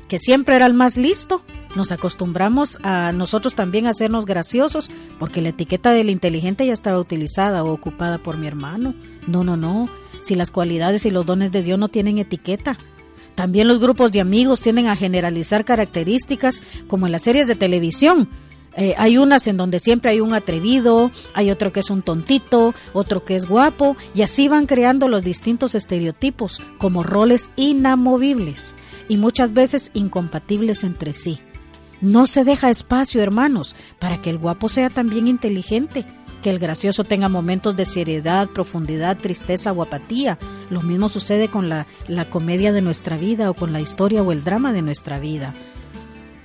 que 0.08 0.18
siempre 0.18 0.54
era 0.54 0.66
el 0.66 0.74
más 0.74 0.96
listo, 0.96 1.42
nos 1.74 1.90
acostumbramos 1.90 2.78
a 2.82 3.12
nosotros 3.12 3.56
también 3.56 3.86
a 3.86 3.90
hacernos 3.90 4.24
graciosos, 4.24 4.88
porque 5.18 5.42
la 5.42 5.48
etiqueta 5.48 5.90
del 5.90 6.10
inteligente 6.10 6.64
ya 6.64 6.72
estaba 6.72 6.98
utilizada 6.98 7.64
o 7.64 7.72
ocupada 7.72 8.18
por 8.18 8.38
mi 8.38 8.46
hermano. 8.46 8.94
No, 9.26 9.42
no, 9.42 9.56
no. 9.56 9.88
Si 10.22 10.36
las 10.36 10.52
cualidades 10.52 11.04
y 11.04 11.10
los 11.10 11.26
dones 11.26 11.50
de 11.50 11.62
Dios 11.62 11.78
no 11.78 11.88
tienen 11.88 12.18
etiqueta. 12.18 12.76
También 13.34 13.66
los 13.66 13.80
grupos 13.80 14.12
de 14.12 14.20
amigos 14.20 14.60
tienden 14.60 14.86
a 14.86 14.96
generalizar 14.96 15.64
características 15.64 16.62
como 16.86 17.06
en 17.06 17.12
las 17.12 17.22
series 17.22 17.48
de 17.48 17.56
televisión 17.56 18.28
eh, 18.76 18.94
hay 18.98 19.18
unas 19.18 19.46
en 19.46 19.56
donde 19.56 19.80
siempre 19.80 20.10
hay 20.10 20.20
un 20.20 20.34
atrevido, 20.34 21.10
hay 21.34 21.50
otro 21.50 21.72
que 21.72 21.80
es 21.80 21.90
un 21.90 22.02
tontito, 22.02 22.74
otro 22.92 23.24
que 23.24 23.36
es 23.36 23.46
guapo, 23.46 23.96
y 24.14 24.22
así 24.22 24.48
van 24.48 24.66
creando 24.66 25.08
los 25.08 25.22
distintos 25.22 25.74
estereotipos 25.74 26.60
como 26.78 27.02
roles 27.02 27.52
inamovibles 27.56 28.74
y 29.08 29.16
muchas 29.16 29.52
veces 29.52 29.90
incompatibles 29.94 30.84
entre 30.84 31.12
sí. 31.12 31.38
No 32.00 32.26
se 32.26 32.44
deja 32.44 32.70
espacio, 32.70 33.22
hermanos, 33.22 33.76
para 33.98 34.20
que 34.20 34.30
el 34.30 34.38
guapo 34.38 34.68
sea 34.68 34.90
también 34.90 35.28
inteligente, 35.28 36.04
que 36.42 36.50
el 36.50 36.58
gracioso 36.58 37.04
tenga 37.04 37.30
momentos 37.30 37.76
de 37.76 37.86
seriedad, 37.86 38.48
profundidad, 38.50 39.16
tristeza 39.16 39.72
o 39.72 39.82
apatía. 39.82 40.38
Lo 40.68 40.82
mismo 40.82 41.08
sucede 41.08 41.48
con 41.48 41.70
la, 41.70 41.86
la 42.06 42.26
comedia 42.26 42.72
de 42.72 42.82
nuestra 42.82 43.16
vida 43.16 43.48
o 43.48 43.54
con 43.54 43.72
la 43.72 43.80
historia 43.80 44.22
o 44.22 44.32
el 44.32 44.44
drama 44.44 44.74
de 44.74 44.82
nuestra 44.82 45.18
vida. 45.18 45.54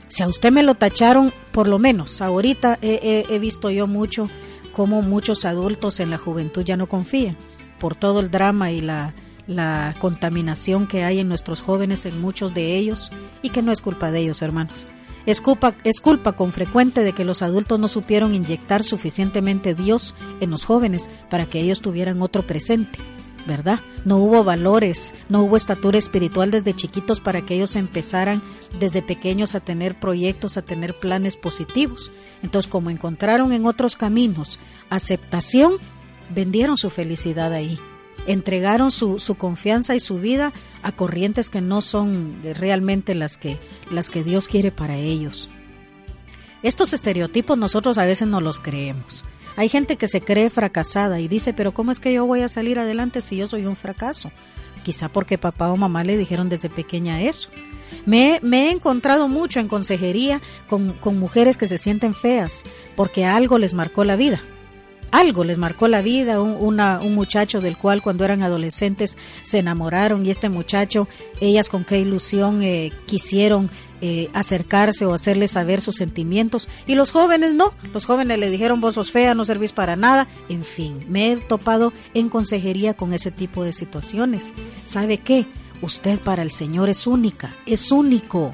Si 0.10 0.24
a 0.24 0.28
usted 0.28 0.51
me 0.51 0.63
lo 0.63 0.75
tacharon, 0.75 1.32
por 1.51 1.68
lo 1.68 1.80
menos 1.80 2.22
ahorita 2.22 2.80
he, 2.82 3.39
visto 3.39 3.70
yo 3.70 3.88
mucho 3.88 4.28
cómo 4.74 5.01
muchos 5.01 5.46
adultos 5.46 6.00
en 6.00 6.10
la 6.10 6.18
juventud 6.18 6.63
ya 6.63 6.78
no 6.78 6.88
confían 6.88 7.38
por 7.80 7.96
todo 7.96 8.20
el 8.20 8.32
drama 8.32 8.72
y 8.72 8.82
la, 8.82 9.13
la 9.48 9.96
contaminación 10.00 10.88
que 10.88 11.04
hay 11.04 11.20
en 11.20 11.30
nuestros 11.30 11.62
jóvenes, 11.62 12.06
en 12.06 12.20
muchos 12.20 12.54
de 12.54 12.75
ellos, 12.75 13.12
y 13.42 13.51
que 13.51 13.62
no 13.62 13.72
es 13.72 13.82
culpa 13.82 14.12
de 14.12 14.20
ellos, 14.20 14.42
hermanos. 14.42 14.88
Es 15.25 15.42
culpa, 15.42 15.75
es 15.84 16.01
culpa 16.01 16.32
con 16.34 16.54
frecuente 16.54 17.04
de 17.04 17.13
que 17.13 17.24
los 17.24 17.42
adultos 17.42 17.80
no 17.80 17.88
supieron 17.88 18.34
inyectar 18.34 18.84
suficientemente 18.84 19.75
Dios 19.75 20.16
en 20.39 20.50
los 20.50 20.66
jóvenes 20.66 21.10
para 21.30 21.46
que 21.46 21.60
ellos 21.60 21.82
tuvieran 21.82 22.22
otro 22.22 22.42
presente. 22.42 23.00
No 24.06 24.18
hubo 24.18 24.44
valores, 24.44 25.13
no 25.27 25.41
hubo 25.41 25.58
estatura 25.58 25.98
espiritual 25.98 26.51
desde 26.51 26.75
chiquitos 26.75 27.20
para 27.20 27.41
que 27.41 27.56
ellos 27.56 27.75
empezaran 27.75 28.41
desde 28.79 29.01
pequeños 29.01 29.56
a 29.56 29.60
tener 29.60 30.00
proyectos, 30.00 30.58
a 30.58 30.62
tener 30.62 30.94
planes 30.94 31.36
positivos. 31.36 32.12
Entonces, 32.44 32.72
como 32.72 32.89
encontraron 32.89 33.51
en 33.51 33.65
otros 33.65 33.96
caminos 33.96 34.60
aceptación, 34.89 35.77
vendieron 36.34 36.77
su 36.77 36.89
felicidad 36.89 37.53
ahí. 37.53 37.79
Entregaron 38.27 38.91
su, 38.91 39.18
confianza 39.38 39.96
y 39.96 40.00
su 40.00 40.20
vida 40.20 40.53
a 40.84 40.91
corrientes 40.91 41.50
que 41.50 41.62
no 41.62 41.82
son 41.82 42.39
realmente 42.56 43.15
las 43.15 43.38
que 43.38 44.24
Dios 44.24 44.48
quiere 44.48 44.72
para 44.72 44.98
ellos. 44.98 45.50
Estos 46.62 46.91
estereotipos 46.94 47.58
nosotros 47.58 47.98
a 47.98 48.03
veces 48.03 48.27
no 48.27 48.41
los 48.41 48.60
creemos. 48.60 49.24
Hay 49.60 49.68
gente 49.68 49.98
que 49.98 50.08
se 50.08 50.22
cree 50.22 50.50
fracasada 50.50 51.20
y 51.20 51.28
dice, 51.28 51.51
pero 51.51 51.74
¿cómo 51.74 51.92
es 51.92 52.00
que 52.00 52.13
yo 52.13 52.25
voy 52.25 52.44
a 52.44 52.48
salir 52.48 52.80
adelante 52.80 53.20
si 53.20 53.36
yo 53.36 53.46
soy 53.46 53.66
un 53.66 53.75
fracaso? 53.75 54.32
Quizá 54.86 55.10
porque 55.10 55.38
papá 55.38 55.70
o 55.70 55.75
mamá 55.75 56.06
le 56.06 56.16
dijeron 56.16 56.48
desde 56.48 56.70
pequeña 56.70 57.22
eso. 57.24 57.50
Me, 58.06 58.39
me 58.42 58.68
he 58.68 58.72
encontrado 58.72 59.28
mucho 59.28 59.60
en 59.60 59.68
consejería 59.68 60.39
con, 60.70 60.94
con 60.94 61.20
mujeres 61.20 61.58
que 61.58 61.68
se 61.68 61.78
sienten 61.78 62.13
feas 62.13 62.63
porque 62.96 63.25
algo 63.25 63.58
les 63.58 63.74
marcó 63.74 64.06
la 64.06 64.16
vida 64.16 64.42
algo 65.12 65.44
les 65.44 65.58
marcó 65.58 65.88
la 65.88 66.01
vida, 66.01 66.42
un, 66.42 66.78
muchacho 67.13 67.62
del 67.62 67.78
cual 67.78 68.01
cuando 68.01 68.25
eran 68.25 68.44
adolescentes 68.44 69.18
se 69.44 69.60
enamoraron 69.60 70.25
y 70.25 70.30
este 70.30 70.50
muchacho, 70.50 71.08
ellas 71.42 71.70
con 71.70 71.84
qué 71.84 72.00
ilusión 72.00 72.62
eh, 72.63 72.92
quisieron 73.06 73.70
eh, 74.01 74.29
acercarse 74.34 75.06
o 75.06 75.13
hacerle 75.13 75.48
saber 75.48 75.82
sus 75.82 75.98
sentimientos 75.98 76.70
y 76.88 76.96
los 76.96 77.12
jóvenes 77.12 77.53
no, 77.53 77.74
los 77.94 78.06
jóvenes 78.06 78.38
le 78.39 78.50
dijeron 78.50 78.82
vos 78.82 78.96
sos 78.96 79.12
fea, 79.12 79.36
no 79.36 79.46
servís 79.46 79.74
para 79.74 79.96
nada, 79.96 80.27
en 80.48 80.63
fin, 80.63 81.03
me 81.10 81.32
he 81.32 81.38
topado 81.38 81.94
en 82.13 82.29
consejería 82.29 82.94
con 82.94 83.13
ese 83.13 83.32
tipo 83.32 83.63
de 83.63 83.74
situaciones. 83.74 84.53
¿Sabe 84.86 85.18
qué? 85.18 85.46
Usted 85.82 86.20
para 86.20 86.41
el 86.41 86.51
Señor 86.51 86.89
es 86.89 87.08
única, 87.08 87.53
es 87.65 87.91
único. 87.91 88.53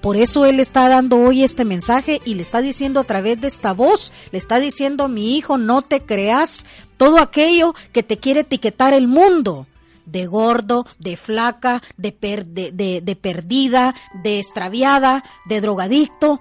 Por 0.00 0.16
eso 0.16 0.46
Él 0.46 0.60
está 0.60 0.88
dando 0.88 1.16
hoy 1.16 1.42
este 1.42 1.64
mensaje 1.64 2.20
y 2.24 2.34
le 2.34 2.42
está 2.42 2.62
diciendo 2.62 3.00
a 3.00 3.04
través 3.04 3.40
de 3.40 3.48
esta 3.48 3.72
voz, 3.72 4.12
le 4.30 4.38
está 4.38 4.60
diciendo, 4.60 5.08
mi 5.08 5.36
hijo, 5.36 5.58
no 5.58 5.82
te 5.82 6.00
creas 6.00 6.64
todo 6.96 7.18
aquello 7.18 7.74
que 7.92 8.02
te 8.02 8.18
quiere 8.18 8.40
etiquetar 8.40 8.94
el 8.94 9.08
mundo 9.08 9.66
de 10.06 10.26
gordo, 10.26 10.86
de 10.98 11.16
flaca, 11.16 11.82
de, 11.96 12.16
de, 12.46 13.00
de, 13.02 13.16
perdida, 13.16 13.94
de 14.22 14.38
extraviada, 14.38 15.24
de 15.44 15.60
drogadicto. 15.60 16.40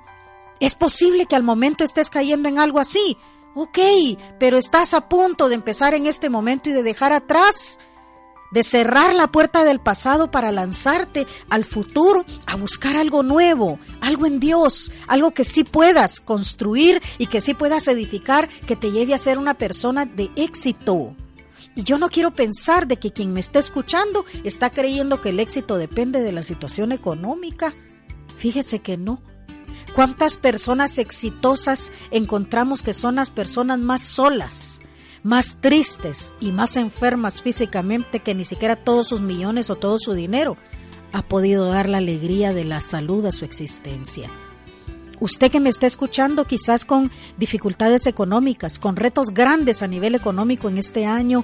Es 0.60 0.76
posible 0.76 1.26
que 1.26 1.36
al 1.36 1.44
momento 1.44 1.84
estés 1.84 2.10
cayendo 2.10 2.48
en 2.48 2.60
algo 2.60 2.80
así. 2.80 3.18
Ok, 3.56 3.80
pero 4.40 4.58
estás 4.58 4.94
a 4.94 5.08
punto 5.08 5.50
de 5.50 5.56
empezar 5.56 5.94
en 5.94 6.06
este 6.06 6.30
momento 6.30 6.70
y 6.70 6.74
de 6.74 6.84
dejar 6.84 7.14
atrás 7.14 7.80
de 8.52 8.64
cerrar 8.64 9.14
la 9.14 9.28
puerta 9.32 9.66
del 9.66 9.82
pasado 9.82 10.32
para 10.32 10.52
lanzarte 10.52 11.28
al 11.50 11.66
futuro, 11.66 12.24
a 12.46 12.56
buscar 12.56 12.96
algo 12.96 13.22
nuevo, 13.22 13.80
algo 14.00 14.26
en 14.26 14.40
Dios, 14.40 14.94
algo 15.08 15.32
que 15.32 15.44
sí 15.44 15.66
puedas 15.66 16.22
construir 16.22 17.02
y 17.18 17.28
que 17.28 17.42
sí 17.42 17.54
puedas 17.54 17.88
edificar, 17.90 18.48
que 18.48 18.78
te 18.78 18.92
lleve 18.92 19.14
a 19.14 19.18
ser 19.18 19.38
una 19.38 19.56
persona 19.56 20.06
de 20.06 20.32
éxito. 20.38 21.16
Y 21.76 21.84
yo 21.84 21.98
no 21.98 22.10
quiero 22.10 22.32
pensar 22.32 22.88
de 22.88 22.98
que 22.98 23.12
quien 23.12 23.34
me 23.34 23.40
está 23.40 23.60
escuchando 23.60 24.26
está 24.44 24.70
creyendo 24.70 25.22
que 25.22 25.30
el 25.30 25.40
éxito 25.40 25.78
depende 25.78 26.22
de 26.22 26.32
la 26.32 26.44
situación 26.44 26.92
económica. 26.92 27.74
Fíjese 28.38 28.80
que 28.80 28.98
no. 28.98 29.22
¿Cuántas 29.94 30.38
personas 30.38 30.98
exitosas 30.98 31.92
encontramos 32.12 32.82
que 32.82 32.94
son 32.94 33.16
las 33.16 33.30
personas 33.30 33.80
más 33.80 34.02
solas? 34.02 34.82
más 35.26 35.58
tristes 35.60 36.36
y 36.40 36.52
más 36.52 36.78
enfermas 36.78 37.42
físicamente 37.42 38.20
que 38.20 38.36
ni 38.36 38.46
siquiera 38.46 38.76
todos 38.76 39.08
sus 39.08 39.22
millones 39.22 39.72
o 39.72 39.76
todo 39.76 39.98
su 39.98 40.14
dinero 40.14 40.56
ha 41.14 41.24
podido 41.24 41.68
dar 41.68 41.90
la 41.90 41.98
alegría 41.98 42.54
de 42.54 42.64
la 42.64 42.80
salud 42.80 43.26
a 43.26 43.32
su 43.32 43.44
existencia. 43.44 44.30
Usted 45.20 45.50
que 45.50 45.60
me 45.60 45.70
está 45.70 45.88
escuchando 45.88 46.46
quizás 46.46 46.86
con 46.86 47.10
dificultades 47.40 48.06
económicas, 48.06 48.78
con 48.78 48.96
retos 48.96 49.34
grandes 49.34 49.82
a 49.82 49.88
nivel 49.88 50.14
económico 50.14 50.70
en 50.70 50.78
este 50.78 51.08
año, 51.08 51.44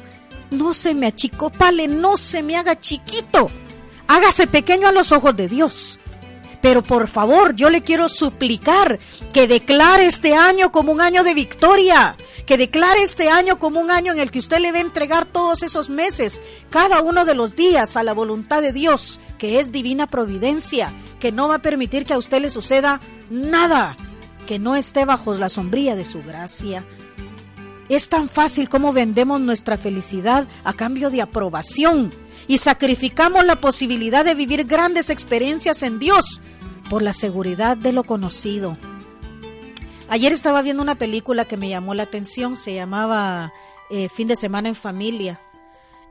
no 0.51 0.73
se 0.73 0.93
me 0.93 1.07
achicopale, 1.07 1.87
no 1.87 2.17
se 2.17 2.43
me 2.43 2.55
haga 2.55 2.79
chiquito. 2.79 3.49
Hágase 4.07 4.47
pequeño 4.47 4.87
a 4.87 4.91
los 4.91 5.11
ojos 5.11 5.35
de 5.35 5.47
Dios. 5.47 5.97
Pero 6.61 6.83
por 6.83 7.07
favor, 7.07 7.55
yo 7.55 7.69
le 7.69 7.81
quiero 7.81 8.07
suplicar 8.07 8.99
que 9.33 9.47
declare 9.47 10.05
este 10.05 10.35
año 10.35 10.71
como 10.71 10.91
un 10.91 11.01
año 11.01 11.23
de 11.23 11.33
victoria, 11.33 12.15
que 12.45 12.57
declare 12.57 13.01
este 13.01 13.29
año 13.29 13.57
como 13.57 13.79
un 13.79 13.89
año 13.89 14.13
en 14.13 14.19
el 14.19 14.29
que 14.29 14.39
usted 14.39 14.59
le 14.59 14.71
va 14.71 14.77
a 14.77 14.81
entregar 14.81 15.25
todos 15.25 15.63
esos 15.63 15.89
meses, 15.89 16.39
cada 16.69 17.01
uno 17.01 17.25
de 17.25 17.33
los 17.33 17.55
días 17.55 17.97
a 17.97 18.03
la 18.03 18.13
voluntad 18.13 18.61
de 18.61 18.73
Dios, 18.73 19.19
que 19.39 19.59
es 19.59 19.71
divina 19.71 20.05
providencia, 20.05 20.93
que 21.19 21.31
no 21.31 21.47
va 21.47 21.55
a 21.55 21.61
permitir 21.61 22.05
que 22.05 22.13
a 22.13 22.19
usted 22.19 22.41
le 22.41 22.51
suceda 22.51 22.99
nada, 23.31 23.97
que 24.45 24.59
no 24.59 24.75
esté 24.75 25.05
bajo 25.05 25.33
la 25.33 25.49
sombría 25.49 25.95
de 25.95 26.05
su 26.05 26.21
gracia. 26.21 26.83
Es 27.91 28.07
tan 28.07 28.29
fácil 28.29 28.69
como 28.69 28.93
vendemos 28.93 29.41
nuestra 29.41 29.75
felicidad 29.75 30.47
a 30.63 30.71
cambio 30.71 31.09
de 31.09 31.21
aprobación 31.21 32.09
y 32.47 32.59
sacrificamos 32.59 33.43
la 33.43 33.57
posibilidad 33.57 34.23
de 34.23 34.33
vivir 34.33 34.63
grandes 34.63 35.09
experiencias 35.09 35.83
en 35.83 35.99
Dios 35.99 36.39
por 36.89 37.01
la 37.01 37.11
seguridad 37.11 37.75
de 37.75 37.91
lo 37.91 38.05
conocido. 38.05 38.77
Ayer 40.07 40.31
estaba 40.31 40.61
viendo 40.61 40.81
una 40.81 40.95
película 40.95 41.43
que 41.43 41.57
me 41.57 41.67
llamó 41.67 41.93
la 41.93 42.03
atención, 42.03 42.55
se 42.55 42.73
llamaba 42.73 43.51
eh, 43.89 44.07
Fin 44.07 44.29
de 44.29 44.37
Semana 44.37 44.69
en 44.69 44.75
Familia. 44.75 45.41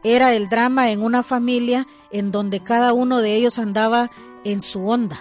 Era 0.04 0.34
el 0.34 0.50
drama 0.50 0.90
en 0.90 1.02
una 1.02 1.22
familia 1.22 1.87
en 2.10 2.30
donde 2.30 2.60
cada 2.60 2.92
uno 2.92 3.22
de 3.22 3.37
ellos 3.37 3.58
andaba 3.58 4.10
en 4.44 4.60
su 4.60 4.87
onda. 4.87 5.18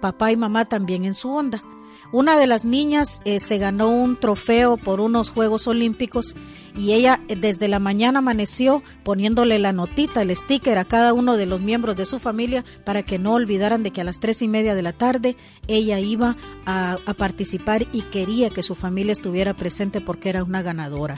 Papá 0.00 0.30
y 0.30 0.36
mamá 0.36 0.66
también 0.66 1.04
en 1.04 1.14
su 1.14 1.30
onda. 1.30 1.60
Una 2.12 2.36
de 2.38 2.48
las 2.48 2.64
niñas 2.64 3.20
eh, 3.24 3.38
se 3.38 3.58
ganó 3.58 3.88
un 3.88 4.18
trofeo 4.18 4.76
por 4.76 5.00
unos 5.00 5.30
Juegos 5.30 5.68
Olímpicos 5.68 6.34
y 6.76 6.92
ella 6.92 7.20
eh, 7.28 7.36
desde 7.36 7.68
la 7.68 7.78
mañana 7.78 8.18
amaneció 8.18 8.82
poniéndole 9.04 9.60
la 9.60 9.72
notita, 9.72 10.22
el 10.22 10.34
sticker 10.34 10.76
a 10.78 10.84
cada 10.84 11.12
uno 11.12 11.36
de 11.36 11.46
los 11.46 11.62
miembros 11.62 11.94
de 11.94 12.06
su 12.06 12.18
familia 12.18 12.64
para 12.84 13.04
que 13.04 13.20
no 13.20 13.34
olvidaran 13.34 13.84
de 13.84 13.92
que 13.92 14.00
a 14.00 14.04
las 14.04 14.18
tres 14.18 14.42
y 14.42 14.48
media 14.48 14.74
de 14.74 14.82
la 14.82 14.92
tarde 14.92 15.36
ella 15.68 16.00
iba 16.00 16.36
a, 16.66 16.98
participar 17.16 17.86
y 17.92 18.02
quería 18.02 18.50
que 18.50 18.62
su 18.64 18.74
familia 18.74 19.12
estuviera 19.12 19.54
presente 19.54 20.00
porque 20.00 20.30
era 20.30 20.42
una 20.42 20.62
ganadora. 20.62 21.14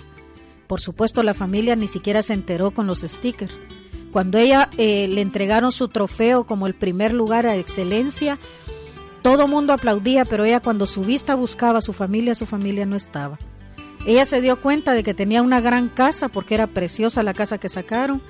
Por 0.67 0.81
supuesto 0.81 1.23
la 1.23 1.33
familia 1.33 1.75
ni 1.75 1.89
siquiera 1.89 2.23
se 2.23 2.35
enteró 2.35 2.71
con 2.71 2.87
los 2.87 3.01
stickers. 3.01 3.57
Cuando 4.11 4.37
ella 4.37 4.69
eh, 4.77 5.09
le 5.09 5.23
entregaron 5.23 5.73
su 5.73 5.89
trofeo 5.89 6.45
como 6.45 6.67
el 6.67 6.75
primer 6.75 7.15
lugar 7.15 7.47
a 7.47 7.57
excelencia, 7.57 8.39
todo 9.23 9.49
mundo 9.49 9.73
aplaudía, 9.73 10.25
pero 10.25 10.45
ella 10.45 10.61
cuando 10.61 10.87
su 10.87 11.03
vista 11.03 11.35
buscaba 11.35 11.79
a 11.79 11.83
su 11.83 11.93
familia, 11.93 12.35
su 12.35 12.47
familia 12.47 12.87
no 12.87 12.97
estaba. 12.97 13.39
Ella 14.05 14.27
se 14.27 14.41
dio 14.41 14.61
cuenta 14.61 14.93
de 14.93 15.05
que 15.05 15.15
tenía 15.15 15.43
una 15.43 15.61
gran 15.61 15.89
casa, 15.89 16.29
porque 16.29 16.55
era 16.55 16.67
preciosa 16.67 17.23
la 17.23 17.35
casa 17.35 17.59
que 17.59 17.69
sacaron, 17.69 18.21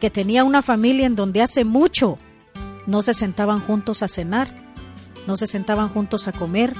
que 0.00 0.10
tenía 0.10 0.44
una 0.44 0.62
familia 0.62 1.06
en 1.06 1.16
donde 1.16 1.42
hace 1.42 1.64
mucho 1.64 2.18
no 2.86 3.02
se 3.02 3.14
sentaban 3.14 3.60
juntos 3.60 4.02
a 4.02 4.08
cenar, 4.08 4.48
no 5.26 5.36
se 5.36 5.46
sentaban 5.46 5.88
juntos 5.88 6.28
a 6.28 6.32
comer, 6.32 6.74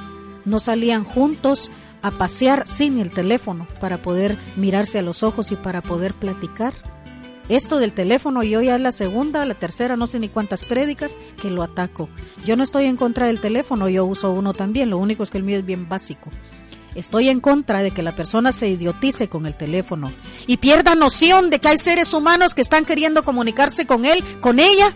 no 0.45 0.59
salían 0.59 1.05
juntos 1.05 1.71
a 2.03 2.11
pasear 2.11 2.67
sin 2.67 2.99
el 2.99 3.11
teléfono 3.11 3.67
para 3.81 3.99
poder 3.99 4.37
mirarse 4.57 4.99
a 4.99 5.03
los 5.03 5.23
ojos 5.23 5.53
y 5.53 5.57
para 5.57 5.81
poder 5.81 6.13
platicar. 6.13 6.75
Esto 7.49 7.79
del 7.79 7.93
teléfono, 7.93 8.43
yo 8.43 8.63
ya 8.63 8.77
es 8.77 8.81
la 8.81 8.93
segunda, 8.93 9.45
la 9.45 9.55
tercera, 9.55 9.97
no 9.97 10.07
sé 10.07 10.19
ni 10.21 10.29
cuántas 10.29 10.65
prédicas 10.65 11.17
que 11.41 11.51
lo 11.51 11.63
ataco. 11.63 12.09
Yo 12.47 12.57
no 12.57 12.63
estoy 12.63 12.85
en 12.85 12.97
contra 12.97 13.27
del 13.27 13.41
teléfono, 13.41 13.89
yo 13.89 14.05
uso 14.05 14.31
uno 14.31 14.53
también, 14.55 14.91
lo 14.91 14.99
único 14.99 15.23
es 15.23 15.31
que 15.31 15.39
el 15.39 15.45
mío 15.45 15.59
es 15.59 15.67
bien 15.67 15.89
básico. 15.89 16.31
Estoy 16.95 17.31
en 17.31 17.41
contra 17.41 17.83
de 17.83 17.91
que 17.91 18.03
la 18.03 18.15
persona 18.15 18.53
se 18.53 18.69
idiotice 18.69 19.29
con 19.29 19.47
el 19.47 19.55
teléfono 19.55 20.13
y 20.47 20.59
pierda 20.59 20.95
noción 20.95 21.49
de 21.49 21.59
que 21.59 21.69
hay 21.69 21.79
seres 21.79 22.13
humanos 22.13 22.55
que 22.55 22.61
están 22.61 22.85
queriendo 22.85 23.25
comunicarse 23.25 23.87
con 23.87 24.05
él, 24.05 24.23
con 24.41 24.61
ella, 24.61 24.95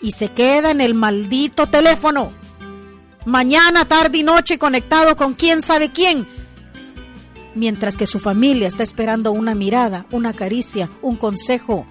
y 0.00 0.12
se 0.12 0.28
queda 0.28 0.70
en 0.70 0.80
el 0.80 0.94
maldito 0.94 1.66
teléfono. 1.66 2.32
Mañana, 3.24 3.86
tarde 3.86 4.18
y 4.18 4.22
noche 4.22 4.58
conectado 4.58 5.16
con 5.16 5.34
quién 5.34 5.60
sabe 5.60 5.90
quién, 5.90 6.26
mientras 7.58 7.96
que 7.96 8.06
su 8.06 8.18
familia 8.18 8.68
está 8.68 8.82
esperando 8.82 9.32
una 9.32 9.54
mirada, 9.54 10.06
una 10.10 10.32
caricia, 10.32 10.88
un 11.02 11.16
consejo. 11.16 11.86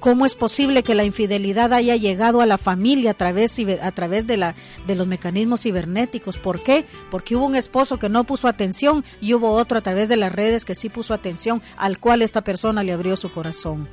¿Cómo 0.00 0.26
es 0.26 0.34
posible 0.34 0.82
que 0.82 0.94
la 0.94 1.04
infidelidad 1.04 1.72
haya 1.72 1.96
llegado 1.96 2.42
a 2.42 2.46
la 2.46 2.58
familia 2.58 3.12
a 3.12 3.14
través, 3.14 3.58
a 3.80 3.90
través 3.92 4.26
de, 4.26 4.36
la, 4.36 4.54
de 4.86 4.96
los 4.96 5.06
mecanismos 5.06 5.62
cibernéticos? 5.62 6.36
¿Por 6.36 6.62
qué? 6.62 6.84
Porque 7.10 7.36
hubo 7.36 7.46
un 7.46 7.54
esposo 7.54 7.98
que 7.98 8.10
no 8.10 8.24
puso 8.24 8.46
atención 8.46 9.02
y 9.22 9.32
hubo 9.32 9.52
otro 9.52 9.78
a 9.78 9.80
través 9.80 10.10
de 10.10 10.18
las 10.18 10.30
redes 10.30 10.66
que 10.66 10.74
sí 10.74 10.90
puso 10.90 11.14
atención, 11.14 11.62
al 11.78 11.98
cual 11.98 12.20
esta 12.20 12.44
persona 12.44 12.82
le 12.82 12.92
abrió 12.92 13.16
su 13.16 13.32
corazón. 13.32 13.88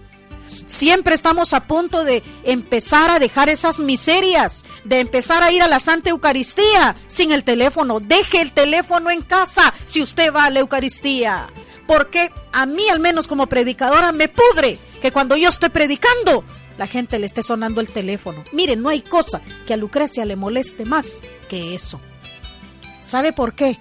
Siempre 0.65 1.15
estamos 1.15 1.53
a 1.53 1.67
punto 1.67 2.03
de 2.03 2.23
empezar 2.43 3.09
a 3.09 3.19
dejar 3.19 3.49
esas 3.49 3.79
miserias, 3.79 4.65
de 4.83 4.99
empezar 4.99 5.43
a 5.43 5.51
ir 5.51 5.61
a 5.61 5.67
la 5.67 5.79
Santa 5.79 6.09
Eucaristía 6.09 6.95
sin 7.07 7.31
el 7.31 7.43
teléfono. 7.43 7.99
Deje 7.99 8.41
el 8.41 8.51
teléfono 8.51 9.09
en 9.09 9.21
casa 9.21 9.73
si 9.85 10.01
usted 10.01 10.33
va 10.33 10.45
a 10.45 10.49
la 10.49 10.59
Eucaristía. 10.59 11.47
Porque 11.87 12.31
a 12.53 12.65
mí, 12.65 12.87
al 12.89 12.99
menos 12.99 13.27
como 13.27 13.47
predicadora, 13.47 14.11
me 14.11 14.29
pudre 14.29 14.77
que 15.01 15.11
cuando 15.11 15.35
yo 15.35 15.49
estoy 15.49 15.69
predicando, 15.69 16.45
la 16.77 16.87
gente 16.87 17.19
le 17.19 17.25
esté 17.25 17.43
sonando 17.43 17.81
el 17.81 17.89
teléfono. 17.89 18.43
Miren, 18.53 18.81
no 18.81 18.89
hay 18.89 19.01
cosa 19.01 19.41
que 19.67 19.73
a 19.73 19.77
Lucrecia 19.77 20.25
le 20.25 20.35
moleste 20.35 20.85
más 20.85 21.19
que 21.49 21.75
eso. 21.75 21.99
¿Sabe 23.01 23.33
por 23.33 23.53
qué? 23.53 23.77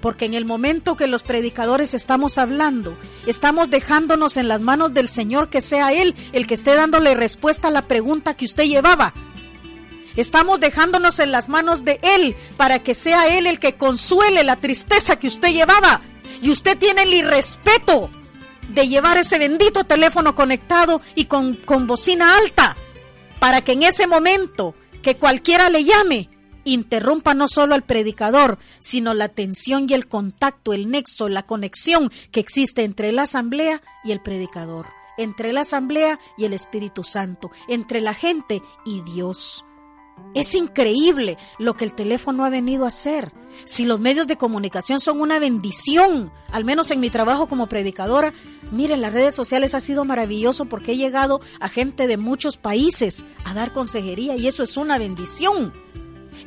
Porque 0.00 0.24
en 0.24 0.34
el 0.34 0.44
momento 0.44 0.96
que 0.96 1.06
los 1.06 1.22
predicadores 1.22 1.94
estamos 1.94 2.38
hablando, 2.38 2.96
estamos 3.26 3.70
dejándonos 3.70 4.36
en 4.36 4.48
las 4.48 4.60
manos 4.60 4.94
del 4.94 5.08
Señor 5.08 5.48
que 5.48 5.60
sea 5.60 5.92
Él 5.92 6.14
el 6.32 6.46
que 6.46 6.54
esté 6.54 6.74
dándole 6.74 7.14
respuesta 7.14 7.68
a 7.68 7.72
la 7.72 7.82
pregunta 7.82 8.34
que 8.34 8.44
usted 8.44 8.64
llevaba. 8.64 9.12
Estamos 10.16 10.58
dejándonos 10.58 11.20
en 11.20 11.30
las 11.30 11.48
manos 11.48 11.84
de 11.84 12.00
Él 12.02 12.34
para 12.56 12.80
que 12.80 12.94
sea 12.94 13.36
Él 13.38 13.46
el 13.46 13.58
que 13.60 13.74
consuele 13.74 14.42
la 14.42 14.56
tristeza 14.56 15.16
que 15.16 15.28
usted 15.28 15.50
llevaba. 15.50 16.00
Y 16.42 16.50
usted 16.50 16.76
tiene 16.78 17.02
el 17.02 17.14
irrespeto 17.14 18.10
de 18.68 18.88
llevar 18.88 19.16
ese 19.16 19.38
bendito 19.38 19.84
teléfono 19.84 20.34
conectado 20.34 21.00
y 21.14 21.26
con, 21.26 21.54
con 21.54 21.86
bocina 21.86 22.36
alta 22.36 22.76
para 23.38 23.62
que 23.62 23.72
en 23.72 23.82
ese 23.82 24.06
momento 24.06 24.74
que 25.02 25.16
cualquiera 25.16 25.70
le 25.70 25.84
llame, 25.84 26.28
interrumpa 26.72 27.34
no 27.34 27.48
solo 27.48 27.74
al 27.74 27.82
predicador, 27.82 28.58
sino 28.78 29.14
la 29.14 29.24
atención 29.24 29.86
y 29.88 29.94
el 29.94 30.08
contacto, 30.08 30.72
el 30.72 30.90
nexo, 30.90 31.28
la 31.28 31.44
conexión 31.44 32.10
que 32.30 32.40
existe 32.40 32.84
entre 32.84 33.12
la 33.12 33.22
asamblea 33.22 33.82
y 34.04 34.12
el 34.12 34.20
predicador, 34.20 34.86
entre 35.16 35.52
la 35.52 35.62
asamblea 35.62 36.18
y 36.36 36.44
el 36.44 36.52
Espíritu 36.52 37.04
Santo, 37.04 37.50
entre 37.68 38.00
la 38.00 38.14
gente 38.14 38.62
y 38.84 39.02
Dios. 39.02 39.64
Es 40.34 40.54
increíble 40.54 41.38
lo 41.58 41.74
que 41.74 41.84
el 41.84 41.94
teléfono 41.94 42.44
ha 42.44 42.50
venido 42.50 42.84
a 42.84 42.88
hacer. 42.88 43.32
Si 43.64 43.84
los 43.84 43.98
medios 43.98 44.26
de 44.26 44.36
comunicación 44.36 45.00
son 45.00 45.20
una 45.20 45.38
bendición, 45.38 46.30
al 46.52 46.64
menos 46.64 46.90
en 46.90 47.00
mi 47.00 47.10
trabajo 47.10 47.46
como 47.46 47.68
predicadora, 47.68 48.32
miren, 48.70 49.00
las 49.00 49.12
redes 49.12 49.34
sociales 49.34 49.74
ha 49.74 49.80
sido 49.80 50.04
maravilloso 50.04 50.66
porque 50.66 50.92
he 50.92 50.96
llegado 50.96 51.40
a 51.60 51.68
gente 51.68 52.06
de 52.06 52.18
muchos 52.18 52.56
países 52.56 53.24
a 53.44 53.54
dar 53.54 53.72
consejería 53.72 54.36
y 54.36 54.46
eso 54.46 54.62
es 54.62 54.76
una 54.76 54.98
bendición. 54.98 55.72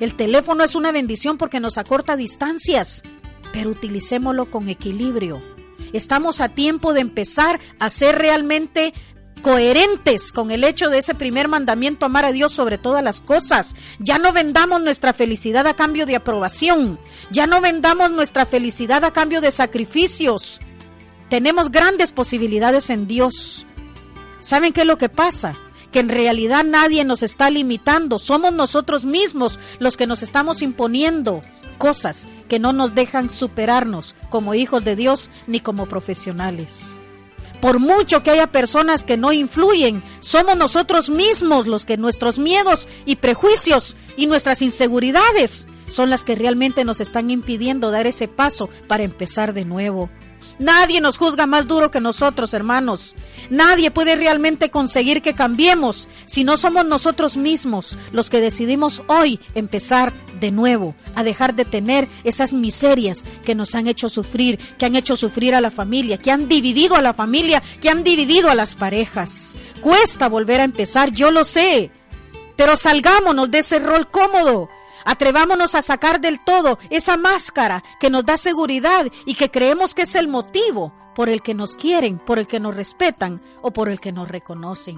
El 0.01 0.15
teléfono 0.15 0.63
es 0.63 0.73
una 0.73 0.91
bendición 0.91 1.37
porque 1.37 1.59
nos 1.59 1.77
acorta 1.77 2.17
distancias, 2.17 3.03
pero 3.53 3.69
utilicémoslo 3.69 4.49
con 4.49 4.67
equilibrio. 4.67 5.43
Estamos 5.93 6.41
a 6.41 6.49
tiempo 6.49 6.93
de 6.93 7.01
empezar 7.01 7.59
a 7.77 7.91
ser 7.91 8.17
realmente 8.17 8.95
coherentes 9.43 10.31
con 10.31 10.49
el 10.49 10.63
hecho 10.63 10.89
de 10.89 10.97
ese 10.97 11.13
primer 11.13 11.47
mandamiento, 11.47 12.07
amar 12.07 12.25
a 12.25 12.31
Dios 12.31 12.51
sobre 12.51 12.79
todas 12.79 13.03
las 13.03 13.21
cosas. 13.21 13.75
Ya 13.99 14.17
no 14.17 14.33
vendamos 14.33 14.81
nuestra 14.81 15.13
felicidad 15.13 15.67
a 15.67 15.75
cambio 15.75 16.07
de 16.07 16.15
aprobación. 16.15 16.99
Ya 17.29 17.45
no 17.45 17.61
vendamos 17.61 18.09
nuestra 18.09 18.47
felicidad 18.47 19.03
a 19.03 19.13
cambio 19.13 19.39
de 19.39 19.51
sacrificios. 19.51 20.59
Tenemos 21.29 21.69
grandes 21.69 22.11
posibilidades 22.11 22.89
en 22.89 23.07
Dios. 23.07 23.67
¿Saben 24.39 24.73
qué 24.73 24.81
es 24.81 24.87
lo 24.87 24.97
que 24.97 25.09
pasa? 25.09 25.53
Que 25.91 25.99
en 25.99 26.09
realidad 26.09 26.63
nadie 26.63 27.03
nos 27.03 27.23
está 27.23 27.49
limitando, 27.49 28.19
somos 28.19 28.53
nosotros 28.53 29.03
mismos 29.03 29.59
los 29.79 29.97
que 29.97 30.07
nos 30.07 30.23
estamos 30.23 30.61
imponiendo 30.61 31.43
cosas 31.77 32.27
que 32.47 32.59
no 32.59 32.73
nos 32.73 32.93
dejan 32.93 33.29
superarnos 33.29 34.13
como 34.29 34.53
hijos 34.53 34.83
de 34.83 34.95
Dios 34.95 35.29
ni 35.47 35.59
como 35.59 35.87
profesionales. 35.87 36.95
Por 37.59 37.79
mucho 37.79 38.23
que 38.23 38.31
haya 38.31 38.47
personas 38.47 39.03
que 39.03 39.17
no 39.17 39.33
influyen, 39.33 40.01
somos 40.19 40.57
nosotros 40.57 41.09
mismos 41.09 41.67
los 41.67 41.85
que 41.85 41.97
nuestros 41.97 42.39
miedos 42.39 42.87
y 43.05 43.17
prejuicios 43.17 43.95
y 44.17 44.27
nuestras 44.27 44.61
inseguridades 44.61 45.67
son 45.91 46.09
las 46.09 46.23
que 46.23 46.35
realmente 46.35 46.85
nos 46.85 47.01
están 47.01 47.29
impidiendo 47.29 47.91
dar 47.91 48.07
ese 48.07 48.27
paso 48.27 48.69
para 48.87 49.03
empezar 49.03 49.53
de 49.53 49.65
nuevo. 49.65 50.09
Nadie 50.61 51.01
nos 51.01 51.17
juzga 51.17 51.47
más 51.47 51.67
duro 51.67 51.89
que 51.89 51.99
nosotros, 51.99 52.53
hermanos. 52.53 53.15
Nadie 53.49 53.89
puede 53.89 54.15
realmente 54.15 54.69
conseguir 54.69 55.23
que 55.23 55.33
cambiemos 55.33 56.07
si 56.27 56.43
no 56.43 56.55
somos 56.55 56.85
nosotros 56.85 57.35
mismos 57.35 57.97
los 58.11 58.29
que 58.29 58.41
decidimos 58.41 59.01
hoy 59.07 59.39
empezar 59.55 60.13
de 60.39 60.51
nuevo, 60.51 60.93
a 61.15 61.23
dejar 61.23 61.55
de 61.55 61.65
tener 61.65 62.07
esas 62.23 62.53
miserias 62.53 63.25
que 63.43 63.55
nos 63.55 63.73
han 63.73 63.87
hecho 63.87 64.07
sufrir, 64.07 64.59
que 64.77 64.85
han 64.85 64.95
hecho 64.95 65.15
sufrir 65.15 65.55
a 65.55 65.61
la 65.61 65.71
familia, 65.71 66.19
que 66.19 66.29
han 66.29 66.47
dividido 66.47 66.95
a 66.95 67.01
la 67.01 67.15
familia, 67.15 67.63
que 67.81 67.89
han 67.89 68.03
dividido 68.03 68.51
a 68.51 68.55
las 68.55 68.75
parejas. 68.75 69.55
Cuesta 69.81 70.29
volver 70.29 70.61
a 70.61 70.65
empezar, 70.65 71.11
yo 71.11 71.31
lo 71.31 71.43
sé, 71.43 71.89
pero 72.55 72.75
salgámonos 72.75 73.49
de 73.49 73.57
ese 73.57 73.79
rol 73.79 74.07
cómodo 74.11 74.69
Atrevámonos 75.05 75.75
a 75.75 75.81
sacar 75.81 76.21
del 76.21 76.39
todo 76.43 76.79
esa 76.89 77.17
máscara 77.17 77.83
que 77.99 78.09
nos 78.09 78.25
da 78.25 78.37
seguridad 78.37 79.05
y 79.25 79.35
que 79.35 79.51
creemos 79.51 79.93
que 79.93 80.03
es 80.03 80.15
el 80.15 80.27
motivo 80.27 80.93
por 81.15 81.29
el 81.29 81.41
que 81.41 81.53
nos 81.53 81.75
quieren, 81.75 82.17
por 82.17 82.39
el 82.39 82.47
que 82.47 82.59
nos 82.59 82.75
respetan 82.75 83.41
o 83.61 83.71
por 83.71 83.89
el 83.89 83.99
que 83.99 84.11
nos 84.11 84.27
reconocen. 84.29 84.97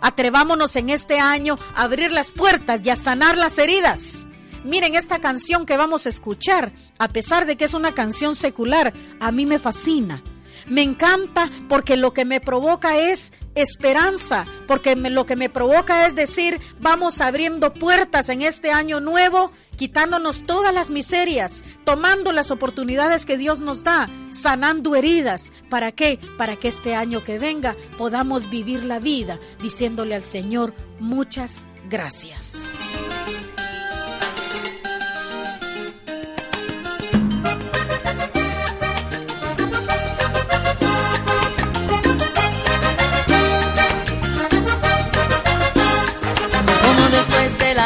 Atrevámonos 0.00 0.76
en 0.76 0.90
este 0.90 1.18
año 1.18 1.56
a 1.74 1.82
abrir 1.82 2.12
las 2.12 2.32
puertas 2.32 2.80
y 2.84 2.90
a 2.90 2.96
sanar 2.96 3.38
las 3.38 3.58
heridas. 3.58 4.26
Miren 4.64 4.94
esta 4.94 5.20
canción 5.20 5.64
que 5.64 5.76
vamos 5.76 6.06
a 6.06 6.08
escuchar, 6.08 6.72
a 6.98 7.08
pesar 7.08 7.46
de 7.46 7.56
que 7.56 7.64
es 7.64 7.74
una 7.74 7.92
canción 7.92 8.34
secular, 8.34 8.92
a 9.20 9.32
mí 9.32 9.46
me 9.46 9.58
fascina. 9.58 10.22
Me 10.66 10.82
encanta 10.82 11.50
porque 11.68 11.96
lo 11.96 12.12
que 12.12 12.24
me 12.24 12.40
provoca 12.40 12.98
es 12.98 13.32
esperanza, 13.56 14.44
porque 14.68 14.94
lo 14.94 15.26
que 15.26 15.34
me 15.34 15.50
provoca 15.50 16.06
es 16.06 16.14
decir, 16.14 16.60
vamos 16.78 17.20
abriendo 17.20 17.72
puertas 17.74 18.28
en 18.28 18.42
este 18.42 18.70
año 18.70 19.00
nuevo, 19.00 19.50
quitándonos 19.76 20.44
todas 20.44 20.72
las 20.72 20.90
miserias, 20.90 21.64
tomando 21.84 22.32
las 22.32 22.50
oportunidades 22.50 23.26
que 23.26 23.36
Dios 23.36 23.58
nos 23.60 23.82
da, 23.82 24.08
sanando 24.30 24.94
heridas. 24.94 25.52
¿Para 25.68 25.90
qué? 25.90 26.20
Para 26.36 26.56
que 26.56 26.68
este 26.68 26.94
año 26.94 27.24
que 27.24 27.38
venga 27.38 27.74
podamos 27.98 28.48
vivir 28.50 28.84
la 28.84 29.00
vida 29.00 29.38
diciéndole 29.60 30.14
al 30.14 30.22
Señor 30.22 30.74
muchas 31.00 31.64
gracias. 31.88 32.78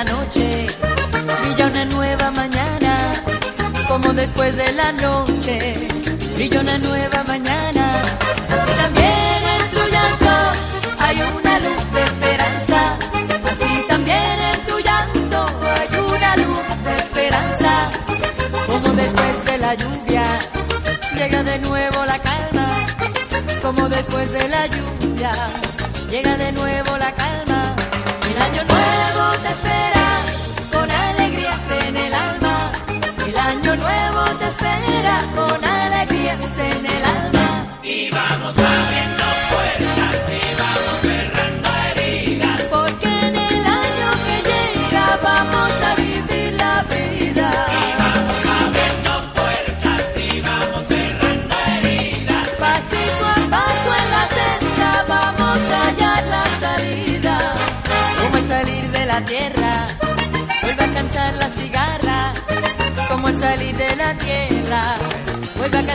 Noche. 0.04 0.66
Brilla 1.42 1.66
una 1.66 1.84
nueva 1.86 2.30
mañana, 2.30 3.12
como 3.88 4.12
después 4.12 4.56
de 4.56 4.72
la 4.72 4.92
noche. 4.92 5.88
Brilla 6.34 6.60
una 6.60 6.78
nueva 6.78 7.19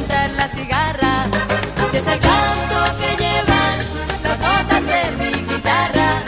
cantar 0.07 0.29
la 0.31 0.47
cigarra. 0.47 1.27
Así 1.83 1.97
es 1.97 2.07
el 2.07 2.19
canto 2.19 2.77
que 2.99 3.23
llevan 3.23 3.77
las 4.23 4.39
notas 4.39 4.83
de 4.91 5.01
mi 5.17 5.53
guitarra. 5.53 6.23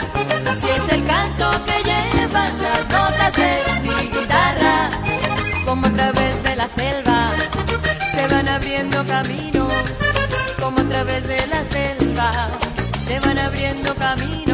Así 0.50 0.68
es 0.68 0.92
el 0.92 1.04
canto 1.06 1.50
que 1.66 1.76
llevan 1.90 2.62
las 2.62 2.88
notas 2.88 3.32
de 3.36 3.80
mi 3.82 4.08
guitarra. 4.10 4.90
Como 5.64 5.86
a 5.86 5.90
través 5.90 6.42
de 6.42 6.56
la 6.56 6.68
selva 6.68 7.30
se 8.14 8.26
van 8.26 8.48
abriendo 8.48 9.04
caminos. 9.04 9.72
Como 10.60 10.80
a 10.80 10.84
través 10.84 11.28
de 11.28 11.46
la 11.46 11.64
selva 11.64 12.30
se 13.06 13.20
van 13.20 13.38
abriendo 13.38 13.94
caminos. 13.94 14.47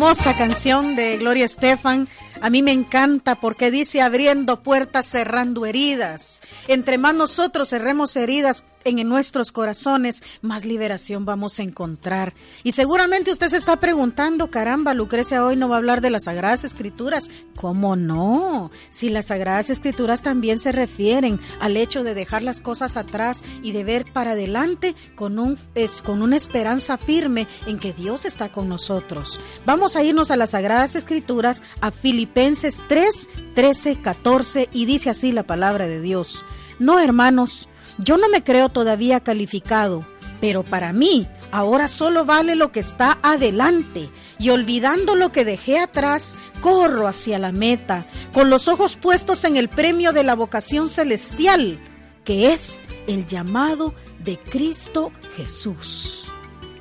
Hermosa 0.00 0.34
canción 0.34 0.96
de 0.96 1.18
Gloria 1.18 1.44
Estefan. 1.44 2.08
A 2.42 2.48
mí 2.48 2.62
me 2.62 2.72
encanta 2.72 3.34
porque 3.34 3.70
dice 3.70 4.00
abriendo 4.00 4.62
puertas, 4.62 5.04
cerrando 5.04 5.66
heridas. 5.66 6.40
Entre 6.68 6.96
más 6.96 7.14
nosotros 7.14 7.68
cerremos 7.68 8.16
heridas 8.16 8.64
en 8.84 9.06
nuestros 9.06 9.52
corazones, 9.52 10.22
más 10.40 10.64
liberación 10.64 11.26
vamos 11.26 11.58
a 11.58 11.62
encontrar. 11.62 12.32
Y 12.64 12.72
seguramente 12.72 13.30
usted 13.30 13.48
se 13.48 13.58
está 13.58 13.76
preguntando, 13.76 14.50
caramba, 14.50 14.94
Lucrecia 14.94 15.44
hoy 15.44 15.54
no 15.54 15.68
va 15.68 15.74
a 15.74 15.78
hablar 15.78 16.00
de 16.00 16.08
las 16.08 16.24
Sagradas 16.24 16.64
Escrituras. 16.64 17.30
¿Cómo 17.56 17.94
no? 17.94 18.70
Si 18.88 19.10
las 19.10 19.26
Sagradas 19.26 19.68
Escrituras 19.68 20.22
también 20.22 20.58
se 20.58 20.72
refieren 20.72 21.38
al 21.60 21.76
hecho 21.76 22.02
de 22.02 22.14
dejar 22.14 22.42
las 22.42 22.62
cosas 22.62 22.96
atrás 22.96 23.44
y 23.62 23.72
de 23.72 23.84
ver 23.84 24.06
para 24.10 24.30
adelante 24.30 24.94
con, 25.14 25.38
un, 25.38 25.58
con 26.02 26.22
una 26.22 26.36
esperanza 26.36 26.96
firme 26.96 27.46
en 27.66 27.78
que 27.78 27.92
Dios 27.92 28.24
está 28.24 28.50
con 28.50 28.70
nosotros. 28.70 29.38
Vamos 29.66 29.94
a 29.94 30.02
irnos 30.02 30.30
a 30.30 30.36
las 30.36 30.50
Sagradas 30.50 30.94
Escrituras, 30.94 31.62
a 31.82 31.90
Filipenses 31.90 32.29
3, 32.32 33.28
13, 33.54 34.00
14, 34.00 34.68
y 34.72 34.86
dice 34.86 35.10
así 35.10 35.32
la 35.32 35.42
palabra 35.42 35.86
de 35.86 36.00
Dios. 36.00 36.44
No, 36.78 36.98
hermanos, 36.98 37.68
yo 37.98 38.16
no 38.16 38.28
me 38.28 38.42
creo 38.42 38.68
todavía 38.68 39.20
calificado, 39.20 40.04
pero 40.40 40.62
para 40.62 40.92
mí 40.92 41.26
ahora 41.52 41.88
solo 41.88 42.24
vale 42.24 42.54
lo 42.54 42.72
que 42.72 42.80
está 42.80 43.18
adelante, 43.22 44.08
y 44.38 44.50
olvidando 44.50 45.16
lo 45.16 45.32
que 45.32 45.44
dejé 45.44 45.78
atrás, 45.78 46.36
corro 46.60 47.06
hacia 47.06 47.38
la 47.38 47.52
meta, 47.52 48.06
con 48.32 48.48
los 48.48 48.68
ojos 48.68 48.96
puestos 48.96 49.44
en 49.44 49.56
el 49.56 49.68
premio 49.68 50.12
de 50.12 50.24
la 50.24 50.34
vocación 50.34 50.88
celestial, 50.88 51.78
que 52.24 52.52
es 52.52 52.80
el 53.06 53.26
llamado 53.26 53.94
de 54.24 54.38
Cristo 54.38 55.12
Jesús. 55.36 56.30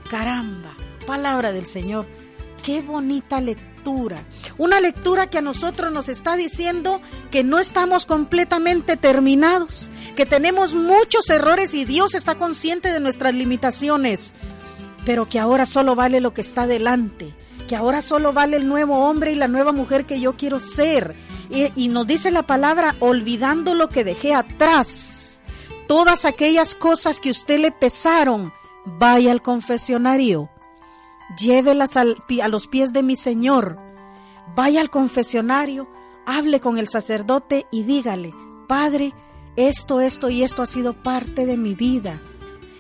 Caramba, 0.09 0.75
palabra 1.05 1.51
del 1.51 1.65
Señor. 1.65 2.05
Qué 2.63 2.81
bonita 2.81 3.41
lectura. 3.41 3.78
Una 4.57 4.79
lectura 4.79 5.29
que 5.29 5.39
a 5.39 5.41
nosotros 5.41 5.91
nos 5.91 6.09
está 6.09 6.35
diciendo 6.35 7.01
que 7.31 7.43
no 7.43 7.59
estamos 7.59 8.05
completamente 8.05 8.97
terminados, 8.97 9.91
que 10.15 10.25
tenemos 10.25 10.75
muchos 10.75 11.29
errores 11.29 11.73
y 11.73 11.85
Dios 11.85 12.13
está 12.13 12.35
consciente 12.35 12.91
de 12.91 12.99
nuestras 12.99 13.33
limitaciones, 13.33 14.35
pero 15.05 15.27
que 15.27 15.39
ahora 15.39 15.65
solo 15.65 15.95
vale 15.95 16.21
lo 16.21 16.33
que 16.33 16.41
está 16.41 16.67
delante, 16.67 17.33
que 17.67 17.75
ahora 17.75 18.01
solo 18.01 18.33
vale 18.33 18.57
el 18.57 18.67
nuevo 18.67 19.07
hombre 19.07 19.31
y 19.31 19.35
la 19.35 19.47
nueva 19.47 19.71
mujer 19.71 20.05
que 20.05 20.19
yo 20.19 20.35
quiero 20.35 20.59
ser. 20.59 21.15
Y, 21.49 21.71
y 21.75 21.87
nos 21.87 22.05
dice 22.05 22.31
la 22.31 22.43
palabra, 22.43 22.95
olvidando 22.99 23.73
lo 23.73 23.89
que 23.89 24.03
dejé 24.03 24.33
atrás, 24.35 25.41
todas 25.87 26.25
aquellas 26.25 26.75
cosas 26.75 27.19
que 27.19 27.31
usted 27.31 27.59
le 27.59 27.71
pesaron, 27.71 28.53
vaya 28.85 29.31
al 29.31 29.41
confesionario 29.41 30.49
llévelas 31.37 31.97
al, 31.97 32.23
a 32.41 32.47
los 32.47 32.67
pies 32.67 32.93
de 32.93 33.03
mi 33.03 33.15
Señor. 33.15 33.77
Vaya 34.55 34.81
al 34.81 34.89
confesionario, 34.89 35.87
hable 36.25 36.59
con 36.59 36.77
el 36.77 36.87
sacerdote 36.87 37.65
y 37.71 37.83
dígale, 37.83 38.33
Padre, 38.67 39.13
esto, 39.55 40.01
esto 40.01 40.29
y 40.29 40.43
esto 40.43 40.61
ha 40.61 40.65
sido 40.65 40.93
parte 40.93 41.45
de 41.45 41.57
mi 41.57 41.75
vida. 41.75 42.21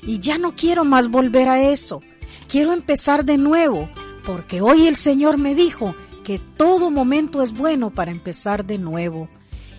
Y 0.01 0.19
ya 0.19 0.37
no 0.37 0.55
quiero 0.55 0.85
más 0.85 1.09
volver 1.09 1.49
a 1.49 1.61
eso. 1.61 2.01
Quiero 2.47 2.73
empezar 2.73 3.25
de 3.25 3.37
nuevo, 3.37 3.87
porque 4.25 4.61
hoy 4.61 4.87
el 4.87 4.95
Señor 4.95 5.37
me 5.37 5.55
dijo 5.55 5.93
que 6.23 6.39
todo 6.39 6.91
momento 6.91 7.41
es 7.41 7.53
bueno 7.53 7.89
para 7.89 8.11
empezar 8.11 8.65
de 8.65 8.77
nuevo. 8.77 9.29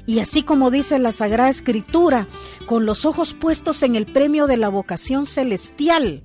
Y 0.06 0.18
así 0.18 0.42
como 0.42 0.70
dice 0.70 0.98
la 0.98 1.12
Sagrada 1.12 1.50
Escritura, 1.50 2.26
con 2.66 2.86
los 2.86 3.04
ojos 3.04 3.34
puestos 3.34 3.82
en 3.82 3.94
el 3.94 4.06
premio 4.06 4.46
de 4.46 4.56
la 4.56 4.68
vocación 4.68 5.26
celestial, 5.26 6.22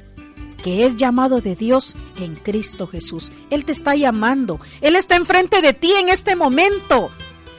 que 0.65 0.83
es 0.83 0.95
llamado 0.95 1.41
de 1.41 1.55
Dios 1.55 1.95
en 2.19 2.35
Cristo 2.35 2.87
Jesús. 2.87 3.31
Él 3.51 3.65
te 3.65 3.71
está 3.71 3.93
llamando. 3.93 4.59
Él 4.81 4.95
está 4.95 5.15
enfrente 5.15 5.61
de 5.61 5.73
ti 5.73 5.93
en 5.93 6.09
este 6.09 6.35
momento. 6.35 7.11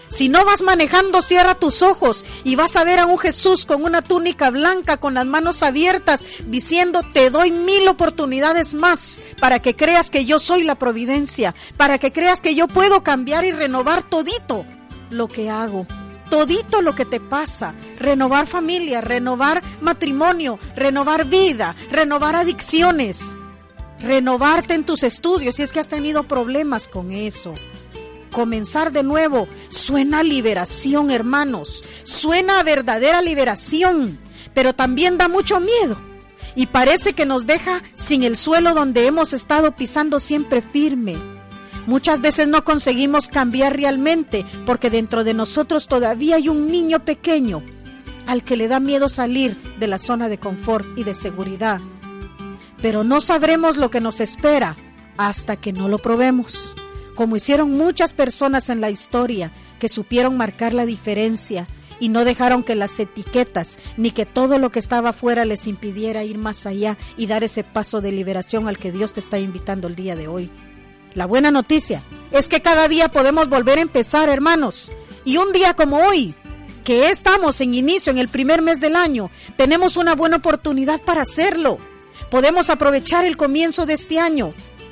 Si 0.08 0.28
no 0.28 0.44
vas 0.44 0.60
manejando, 0.60 1.22
cierra 1.22 1.54
tus 1.54 1.82
ojos 1.82 2.24
y 2.42 2.56
vas 2.56 2.74
a 2.74 2.82
ver 2.82 2.98
a 2.98 3.06
un 3.06 3.16
Jesús 3.16 3.64
con 3.64 3.84
una 3.84 4.02
túnica 4.02 4.50
blanca, 4.50 4.96
con 4.96 5.14
las 5.14 5.24
manos 5.24 5.62
abiertas, 5.62 6.26
diciendo, 6.48 7.02
te 7.12 7.30
doy 7.30 7.52
mil 7.52 7.86
oportunidades 7.86 8.74
más 8.74 9.22
para 9.38 9.60
que 9.60 9.76
creas 9.76 10.10
que 10.10 10.24
yo 10.24 10.40
soy 10.40 10.64
la 10.64 10.74
providencia, 10.74 11.54
para 11.76 11.98
que 11.98 12.10
creas 12.10 12.40
que 12.40 12.56
yo 12.56 12.66
puedo 12.66 13.04
cambiar 13.04 13.44
y 13.44 13.52
renovar 13.52 14.02
todito 14.02 14.66
lo 15.10 15.28
que 15.28 15.48
hago 15.48 15.86
todito 16.30 16.82
lo 16.82 16.94
que 16.94 17.04
te 17.04 17.20
pasa, 17.20 17.74
renovar 17.98 18.46
familia, 18.46 19.00
renovar 19.00 19.62
matrimonio, 19.80 20.58
renovar 20.74 21.26
vida, 21.26 21.74
renovar 21.90 22.36
adicciones, 22.36 23.36
renovarte 24.00 24.74
en 24.74 24.84
tus 24.84 25.02
estudios 25.02 25.56
si 25.56 25.62
es 25.62 25.72
que 25.72 25.80
has 25.80 25.88
tenido 25.88 26.22
problemas 26.24 26.86
con 26.86 27.12
eso. 27.12 27.54
Comenzar 28.30 28.92
de 28.92 29.02
nuevo. 29.02 29.48
Suena 29.70 30.18
a 30.18 30.22
liberación, 30.22 31.10
hermanos, 31.10 31.82
suena 32.02 32.60
a 32.60 32.62
verdadera 32.62 33.22
liberación, 33.22 34.18
pero 34.52 34.74
también 34.74 35.16
da 35.16 35.28
mucho 35.28 35.58
miedo. 35.60 35.96
Y 36.54 36.66
parece 36.66 37.12
que 37.12 37.26
nos 37.26 37.46
deja 37.46 37.82
sin 37.94 38.22
el 38.22 38.36
suelo 38.36 38.74
donde 38.74 39.06
hemos 39.06 39.32
estado 39.32 39.76
pisando 39.76 40.20
siempre 40.20 40.60
firme 40.62 41.16
Muchas 41.86 42.20
veces 42.20 42.48
no 42.48 42.64
conseguimos 42.64 43.28
cambiar 43.28 43.76
realmente 43.76 44.44
porque 44.66 44.90
dentro 44.90 45.22
de 45.22 45.34
nosotros 45.34 45.86
todavía 45.86 46.36
hay 46.36 46.48
un 46.48 46.66
niño 46.66 47.04
pequeño 47.04 47.62
al 48.26 48.42
que 48.42 48.56
le 48.56 48.66
da 48.66 48.80
miedo 48.80 49.08
salir 49.08 49.56
de 49.78 49.86
la 49.86 49.98
zona 49.98 50.28
de 50.28 50.38
confort 50.38 50.86
y 50.96 51.04
de 51.04 51.14
seguridad. 51.14 51.80
Pero 52.82 53.04
no 53.04 53.20
sabremos 53.20 53.76
lo 53.76 53.88
que 53.90 54.00
nos 54.00 54.20
espera 54.20 54.76
hasta 55.16 55.56
que 55.56 55.72
no 55.72 55.88
lo 55.88 55.98
probemos, 55.98 56.74
como 57.14 57.36
hicieron 57.36 57.70
muchas 57.70 58.12
personas 58.12 58.68
en 58.68 58.80
la 58.80 58.90
historia 58.90 59.52
que 59.78 59.88
supieron 59.88 60.36
marcar 60.36 60.74
la 60.74 60.86
diferencia 60.86 61.68
y 62.00 62.08
no 62.08 62.24
dejaron 62.24 62.62
que 62.62 62.74
las 62.74 62.98
etiquetas 62.98 63.78
ni 63.96 64.10
que 64.10 64.26
todo 64.26 64.58
lo 64.58 64.70
que 64.70 64.80
estaba 64.80 65.10
afuera 65.10 65.44
les 65.44 65.66
impidiera 65.66 66.24
ir 66.24 66.36
más 66.36 66.66
allá 66.66 66.98
y 67.16 67.26
dar 67.26 67.44
ese 67.44 67.62
paso 67.64 68.00
de 68.00 68.12
liberación 68.12 68.68
al 68.68 68.76
que 68.76 68.92
Dios 68.92 69.12
te 69.12 69.20
está 69.20 69.38
invitando 69.38 69.88
el 69.88 69.94
día 69.94 70.16
de 70.16 70.28
hoy. 70.28 70.50
La 71.16 71.24
buena 71.24 71.50
noticia 71.50 72.02
es 72.30 72.46
que 72.46 72.60
cada 72.60 72.88
día 72.88 73.08
podemos 73.08 73.48
volver 73.48 73.78
a 73.78 73.82
empezar, 73.82 74.28
hermanos. 74.28 74.90
Y 75.24 75.38
un 75.38 75.50
día 75.50 75.72
como 75.72 75.96
hoy, 75.96 76.34
que 76.84 77.08
estamos 77.08 77.62
en 77.62 77.72
inicio, 77.72 78.10
en 78.10 78.18
el 78.18 78.28
primer 78.28 78.60
mes 78.60 78.80
del 78.80 78.96
año, 78.96 79.30
tenemos 79.56 79.96
una 79.96 80.14
buena 80.14 80.36
oportunidad 80.36 81.00
para 81.00 81.22
hacerlo. 81.22 81.78
Podemos 82.30 82.68
aprovechar 82.68 83.24
el 83.24 83.38
comienzo 83.38 83.86
de 83.86 83.94
este 83.94 84.20
año, 84.20 84.50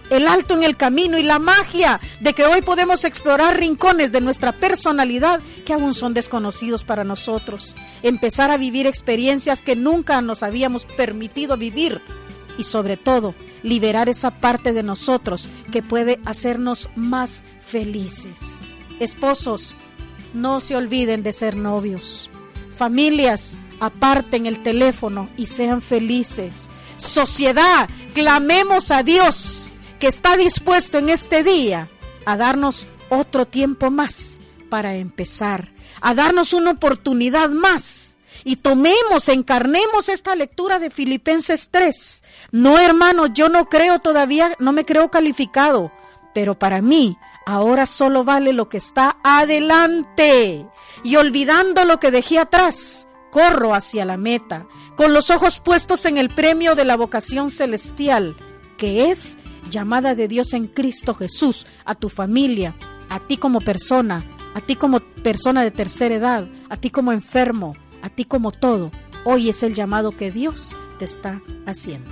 el 0.08 0.26
alto 0.26 0.54
en 0.54 0.62
el 0.62 0.78
camino 0.78 1.18
y 1.18 1.22
la 1.22 1.38
magia 1.38 2.00
de 2.20 2.32
que 2.32 2.46
hoy 2.46 2.62
podemos 2.62 3.04
explorar 3.04 3.58
rincones 3.58 4.10
de 4.10 4.22
nuestra 4.22 4.52
personalidad 4.52 5.42
que 5.66 5.74
aún 5.74 5.92
son 5.92 6.14
desconocidos 6.14 6.84
para 6.84 7.04
nosotros. 7.04 7.74
Empezar 8.02 8.50
a 8.50 8.56
vivir 8.56 8.86
experiencias 8.86 9.60
que 9.60 9.76
nunca 9.76 10.22
nos 10.22 10.42
habíamos 10.42 10.86
permitido 10.86 11.58
vivir 11.58 12.00
y 12.58 12.64
sobre 12.64 12.96
todo 12.96 13.34
liberar 13.62 14.08
esa 14.08 14.30
parte 14.30 14.72
de 14.72 14.82
nosotros 14.82 15.48
que 15.72 15.82
puede 15.82 16.20
hacernos 16.24 16.90
más 16.96 17.42
felices. 17.60 18.58
Esposos, 19.00 19.74
no 20.32 20.60
se 20.60 20.76
olviden 20.76 21.22
de 21.22 21.32
ser 21.32 21.56
novios. 21.56 22.30
Familias, 22.76 23.56
aparten 23.80 24.46
el 24.46 24.62
teléfono 24.62 25.28
y 25.36 25.46
sean 25.46 25.80
felices. 25.80 26.68
Sociedad, 26.96 27.88
clamemos 28.14 28.90
a 28.90 29.02
Dios 29.02 29.68
que 29.98 30.06
está 30.06 30.36
dispuesto 30.36 30.98
en 30.98 31.08
este 31.08 31.42
día 31.42 31.88
a 32.24 32.36
darnos 32.36 32.86
otro 33.08 33.46
tiempo 33.46 33.90
más 33.90 34.40
para 34.68 34.96
empezar, 34.96 35.72
a 36.00 36.14
darnos 36.14 36.52
una 36.52 36.72
oportunidad 36.72 37.50
más 37.50 38.13
y 38.44 38.56
tomemos, 38.56 39.28
encarnemos 39.28 40.08
esta 40.08 40.36
lectura 40.36 40.78
de 40.78 40.90
Filipenses 40.90 41.70
3. 41.70 42.22
No, 42.52 42.78
hermano, 42.78 43.26
yo 43.26 43.48
no 43.48 43.66
creo 43.66 43.98
todavía, 43.98 44.54
no 44.58 44.72
me 44.72 44.84
creo 44.84 45.10
calificado, 45.10 45.90
pero 46.34 46.58
para 46.58 46.82
mí 46.82 47.16
ahora 47.46 47.86
solo 47.86 48.22
vale 48.22 48.52
lo 48.52 48.68
que 48.68 48.76
está 48.76 49.16
adelante. 49.24 50.66
Y 51.02 51.16
olvidando 51.16 51.84
lo 51.84 51.98
que 51.98 52.10
dejé 52.10 52.38
atrás, 52.38 53.08
corro 53.30 53.74
hacia 53.74 54.04
la 54.04 54.16
meta, 54.16 54.66
con 54.94 55.14
los 55.14 55.30
ojos 55.30 55.60
puestos 55.60 56.04
en 56.04 56.18
el 56.18 56.28
premio 56.28 56.74
de 56.74 56.84
la 56.84 56.96
vocación 56.96 57.50
celestial, 57.50 58.36
que 58.76 59.10
es 59.10 59.38
llamada 59.70 60.14
de 60.14 60.28
Dios 60.28 60.52
en 60.52 60.66
Cristo 60.66 61.14
Jesús, 61.14 61.66
a 61.84 61.94
tu 61.94 62.10
familia, 62.10 62.74
a 63.08 63.20
ti 63.20 63.38
como 63.38 63.60
persona, 63.60 64.22
a 64.54 64.60
ti 64.60 64.76
como 64.76 65.00
persona 65.00 65.64
de 65.64 65.70
tercera 65.70 66.14
edad, 66.14 66.48
a 66.68 66.76
ti 66.76 66.90
como 66.90 67.12
enfermo, 67.12 67.74
a 68.04 68.10
ti 68.10 68.26
como 68.26 68.52
todo, 68.52 68.90
hoy 69.24 69.48
es 69.48 69.62
el 69.62 69.72
llamado 69.74 70.14
que 70.14 70.30
Dios 70.30 70.76
te 70.98 71.06
está 71.06 71.40
haciendo. 71.64 72.10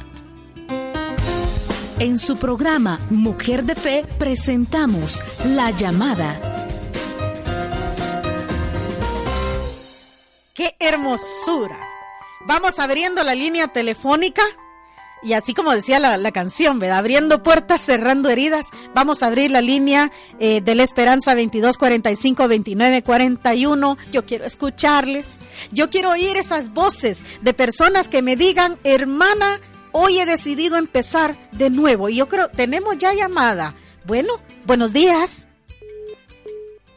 En 1.99 2.19
su 2.19 2.39
programa 2.39 2.99
Mujer 3.11 3.65
de 3.65 3.75
Fe 3.75 4.03
presentamos 4.19 5.23
La 5.45 5.71
llamada. 5.71 6.41
¡Qué 10.55 10.75
hermosura! 10.79 11.79
Vamos 12.47 12.79
abriendo 12.79 13.23
la 13.23 13.35
línea 13.35 13.69
telefónica. 13.69 14.43
Y 15.23 15.35
así 15.35 15.55
como 15.55 15.73
decía 15.73 15.99
la, 16.01 16.17
la 16.17 16.33
canción, 16.33 16.79
¿verdad? 16.79 16.99
Abriendo 16.99 17.43
puertas, 17.43 17.81
cerrando 17.81 18.29
heridas. 18.29 18.67
Vamos 18.95 19.23
a 19.23 19.29
abrir 19.29 19.51
la 19.51 19.61
línea 19.61 20.11
eh, 20.41 20.61
de 20.61 20.75
la 20.75 20.83
esperanza 20.83 21.35
22 21.35 21.79
45 21.79 22.49
29 22.49 23.03
41. 23.03 23.99
Yo 24.11 24.27
quiero 24.27 24.45
escucharles. 24.45 25.45
Yo 25.71 25.91
quiero 25.91 26.11
oír 26.11 26.37
esas 26.37 26.73
voces 26.73 27.25
de 27.41 27.55
personas 27.55 28.09
que 28.09 28.23
me 28.23 28.37
digan, 28.37 28.79
hermana, 28.85 29.61
hoy 29.93 30.19
he 30.19 30.27
decidido 30.27 30.77
empezar 30.77 31.37
de 31.53 31.71
nuevo. 31.71 32.09
Y 32.09 32.17
yo 32.17 32.29
creo, 32.29 32.49
tenemos 32.49 32.99
ya 32.99 33.15
llamada. 33.15 33.75
Bueno, 34.05 34.41
buenos 34.67 34.93
días. 34.93 35.47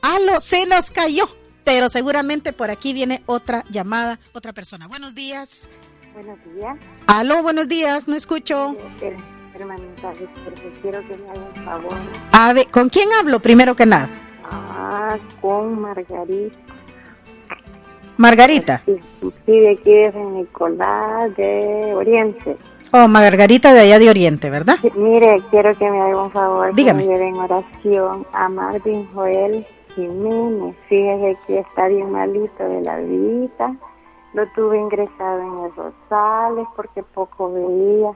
Aló, 0.01 0.39
se 0.39 0.65
nos 0.65 0.89
cayó. 0.89 1.29
Pero 1.63 1.89
seguramente 1.89 2.53
por 2.53 2.69
aquí 2.69 2.93
viene 2.93 3.23
otra 3.25 3.65
llamada, 3.71 4.19
otra 4.33 4.53
persona. 4.53 4.87
Buenos 4.87 5.15
días. 5.15 5.67
Buenos 6.15 6.39
días, 6.55 6.77
Aló, 7.07 7.43
buenos 7.43 7.67
días, 7.67 8.07
no 8.07 8.15
escucho. 8.15 8.73
eh, 9.01 9.17
porque 10.45 10.71
quiero 10.81 11.01
que 11.01 11.17
me 11.17 11.29
haga 11.29 11.41
un 11.53 11.65
favor. 11.65 11.93
A 12.31 12.53
ver, 12.53 12.67
¿con 12.71 12.87
quién 12.87 13.09
hablo 13.11 13.41
primero 13.41 13.75
que 13.75 13.85
nada? 13.85 14.07
Ah, 14.49 15.17
con 15.41 15.81
Margarita. 15.81 16.55
Margarita. 18.15 18.81
Sí, 18.85 18.97
sí, 19.45 19.59
de 19.59 19.69
aquí 19.71 19.91
de 19.91 20.11
San 20.13 20.35
Nicolás 20.35 21.35
de 21.35 21.93
Oriente. 21.93 22.55
Oh, 22.93 23.09
Margarita 23.09 23.73
de 23.73 23.81
allá 23.81 23.99
de 23.99 24.09
Oriente, 24.09 24.49
¿verdad? 24.49 24.77
Sí, 24.81 24.89
Mire, 24.95 25.41
quiero 25.51 25.73
que 25.77 25.83
me 25.91 25.99
haga 25.99 26.23
un 26.23 26.31
favor. 26.31 26.73
Dígame. 26.75 27.03
Que 27.03 27.09
me 27.09 27.13
lleve 27.13 27.27
en 27.27 27.35
oración 27.35 28.25
a 28.31 28.47
Marvin 28.47 29.05
Joel 29.13 29.65
Jiménez. 29.95 30.75
Fíjese 30.87 31.37
que 31.45 31.59
está 31.59 31.89
bien 31.89 32.09
malito 32.09 32.63
de 32.63 32.81
la 32.83 32.99
vida. 32.99 33.75
Lo 34.35 34.45
tuve 34.47 34.77
ingresado 34.77 35.39
en 35.39 35.65
el 35.65 35.75
Rosales 35.75 36.67
porque 36.75 37.01
poco 37.03 37.53
veía. 37.53 38.11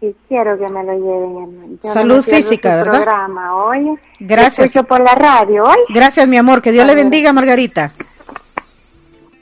Y 0.00 0.12
quiero 0.26 0.58
que 0.58 0.68
me 0.68 0.82
lo 0.82 0.92
lleven. 0.94 1.78
Yo 1.84 1.92
Salud 1.92 2.24
física, 2.24 2.74
¿verdad? 2.74 3.04
programa, 3.04 3.54
oye. 3.66 3.94
Gracias. 4.18 4.66
Escucho 4.66 4.84
por 4.84 5.00
la 5.00 5.14
radio, 5.14 5.62
hoy. 5.62 5.78
Gracias, 5.90 6.26
mi 6.26 6.36
amor. 6.36 6.60
Que 6.60 6.72
Dios 6.72 6.84
le 6.84 6.96
bendiga, 6.96 7.32
Margarita. 7.32 7.92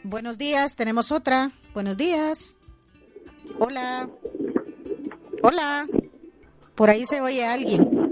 Buenos 0.03 0.37
días, 0.37 0.77
tenemos 0.77 1.11
otra. 1.11 1.53
Buenos 1.73 1.97
días. 1.97 2.59
Hola. 3.59 4.07
Hola. 5.43 5.87
Por 6.75 6.91
ahí 6.91 7.07
se 7.07 7.23
oye 7.23 7.47
alguien. 7.47 8.11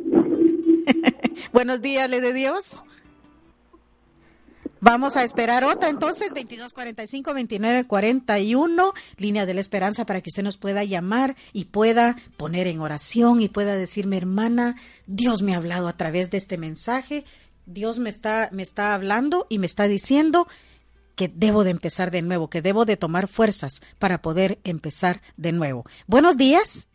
Buenos 1.53 1.83
días, 1.83 2.09
le 2.09 2.23
de 2.23 2.33
Dios. 2.33 2.83
Vamos 4.81 5.17
a 5.17 5.25
esperar 5.25 5.65
otra 5.65 5.89
entonces, 5.89 6.29
2245 6.29 7.31
2941, 7.33 8.93
línea 9.17 9.45
de 9.45 9.55
la 9.55 9.61
esperanza 9.61 10.07
para 10.07 10.21
que 10.21 10.31
usted 10.31 10.45
nos 10.45 10.57
pueda 10.57 10.85
llamar 10.85 11.35
y 11.53 11.67
pueda 11.67 12.17
poner 12.37 12.69
en 12.69 12.81
oración 12.81 13.41
y 13.43 13.49
pueda 13.49 13.75
decirme, 13.75 14.17
hermana, 14.17 14.77
Dios 15.07 15.43
me 15.43 15.55
ha 15.55 15.57
hablado 15.57 15.89
a 15.89 15.97
través 15.97 16.31
de 16.31 16.39
este 16.39 16.59
mensaje, 16.59 17.25
Dios 17.67 17.99
me 17.99 18.09
está 18.09 18.51
me 18.53 18.63
está 18.63 18.95
hablando 18.95 19.47
y 19.49 19.59
me 19.59 19.67
está 19.67 19.89
diciendo 19.89 20.47
que 21.17 21.29
debo 21.29 21.65
de 21.65 21.71
empezar 21.71 22.13
de 22.13 22.23
nuevo, 22.23 22.49
que 22.49 22.63
debo 22.63 22.85
de 22.85 22.97
tomar 22.97 23.27
fuerzas 23.27 23.81
para 23.99 24.19
poder 24.19 24.59
empezar 24.63 25.17
de 25.37 25.51
nuevo. 25.51 25.85
Buenos 26.07 26.37
días. 26.37 26.91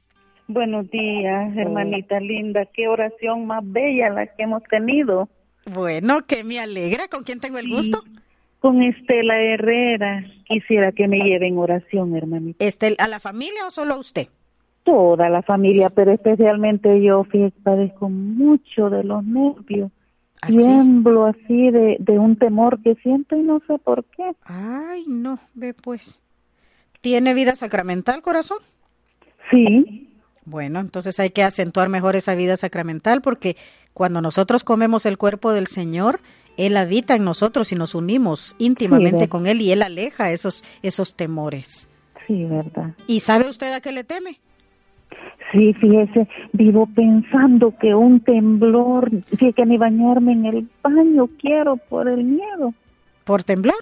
Buenos 0.48 0.90
días, 0.90 1.56
hermanita 1.58 2.20
linda. 2.22 2.66
Qué 2.74 2.88
oración 2.88 3.46
más 3.46 3.64
bella 3.66 4.10
la 4.10 4.28
que 4.28 4.44
hemos 4.44 4.64
tenido. 4.64 5.28
Bueno, 5.66 6.26
que 6.26 6.44
me 6.44 6.60
alegra. 6.60 7.08
¿Con 7.08 7.24
quién 7.24 7.40
tengo 7.40 7.58
el 7.58 7.70
gusto? 7.70 8.04
Con 8.60 8.82
Estela 8.82 9.40
Herrera. 9.42 10.24
Quisiera 10.46 10.92
que 10.92 11.08
me 11.08 11.18
lleve 11.20 11.48
en 11.48 11.58
oración, 11.58 12.16
hermanita. 12.16 12.64
Este, 12.64 12.96
¿A 13.00 13.08
la 13.08 13.20
familia 13.20 13.66
o 13.68 13.72
solo 13.72 13.94
a 13.94 14.00
usted? 14.00 14.28
Toda 14.84 15.30
la 15.30 15.42
familia, 15.42 15.90
pero 15.90 16.12
especialmente 16.12 17.02
yo, 17.02 17.24
fíjate, 17.24 17.56
padezco 17.64 18.10
mucho 18.10 18.90
de 18.90 19.04
los 19.04 19.24
nervios. 19.24 19.92
¿Así? 20.42 20.58
Tiemblo 20.58 21.26
así 21.26 21.72
de, 21.72 21.96
de 22.00 22.20
un 22.20 22.36
temor 22.36 22.82
que 22.84 22.96
siento 22.96 23.38
y 23.38 23.44
no 23.44 23.62
sé 23.66 23.80
por 23.80 24.04
qué. 24.04 24.30
Ay, 24.44 25.06
no, 25.08 25.40
ve 25.54 25.74
pues. 25.74 26.20
¿Tiene 27.00 27.34
vida 27.34 27.56
sacramental, 27.56 28.22
corazón? 28.22 28.58
Sí, 29.52 30.10
Bueno, 30.46 30.80
entonces 30.82 31.20
hay 31.20 31.30
que 31.30 31.44
acentuar 31.44 31.88
mejor 31.88 32.16
esa 32.18 32.36
vida 32.36 32.58
sacramental 32.58 33.22
porque 33.22 33.56
cuando 33.94 34.22
nosotros 34.22 34.64
comemos 34.64 35.06
el 35.06 35.18
cuerpo 35.18 35.52
del 35.52 35.68
Señor, 35.68 36.20
Él 36.58 36.78
habita 36.78 37.16
en 37.16 37.24
nosotros 37.24 37.72
y 37.72 37.76
nos 37.76 37.96
unimos 37.96 38.56
íntimamente 38.58 39.30
con 39.30 39.48
Él 39.48 39.62
y 39.62 39.72
Él 39.72 39.82
aleja 39.82 40.32
esos, 40.32 40.64
esos 40.82 41.16
temores. 41.16 41.88
sí, 42.28 42.46
verdad. 42.46 42.94
¿Y 43.08 43.20
sabe 43.20 43.50
usted 43.50 43.74
a 43.74 43.82
qué 43.82 43.92
le 43.92 44.04
teme? 44.04 44.40
Sí, 45.52 45.72
fíjese, 45.74 46.28
vivo 46.54 46.88
pensando 46.96 47.76
que 47.80 47.94
un 47.94 48.20
temblor, 48.22 49.12
sí, 49.38 49.54
que 49.54 49.66
ni 49.68 49.78
bañarme 49.78 50.32
en 50.32 50.46
el 50.48 50.68
baño 50.82 51.28
quiero 51.40 51.78
por 51.78 52.08
el 52.10 52.24
miedo. 52.24 52.74
¿Por 53.24 53.44
temblor? 53.44 53.76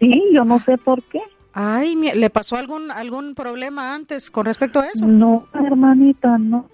Sí, 0.00 0.10
yo 0.32 0.44
no 0.44 0.58
sé 0.64 0.76
por 0.78 1.02
qué. 1.04 1.20
Ay, 1.52 1.94
¿le 1.96 2.30
pasó 2.30 2.56
algún, 2.56 2.90
algún 2.90 3.34
problema 3.36 3.94
antes 3.94 4.30
con 4.30 4.46
respecto 4.46 4.80
a 4.80 4.86
eso? 4.88 5.06
No, 5.06 5.46
hermanita, 5.54 6.38
no. 6.38 6.66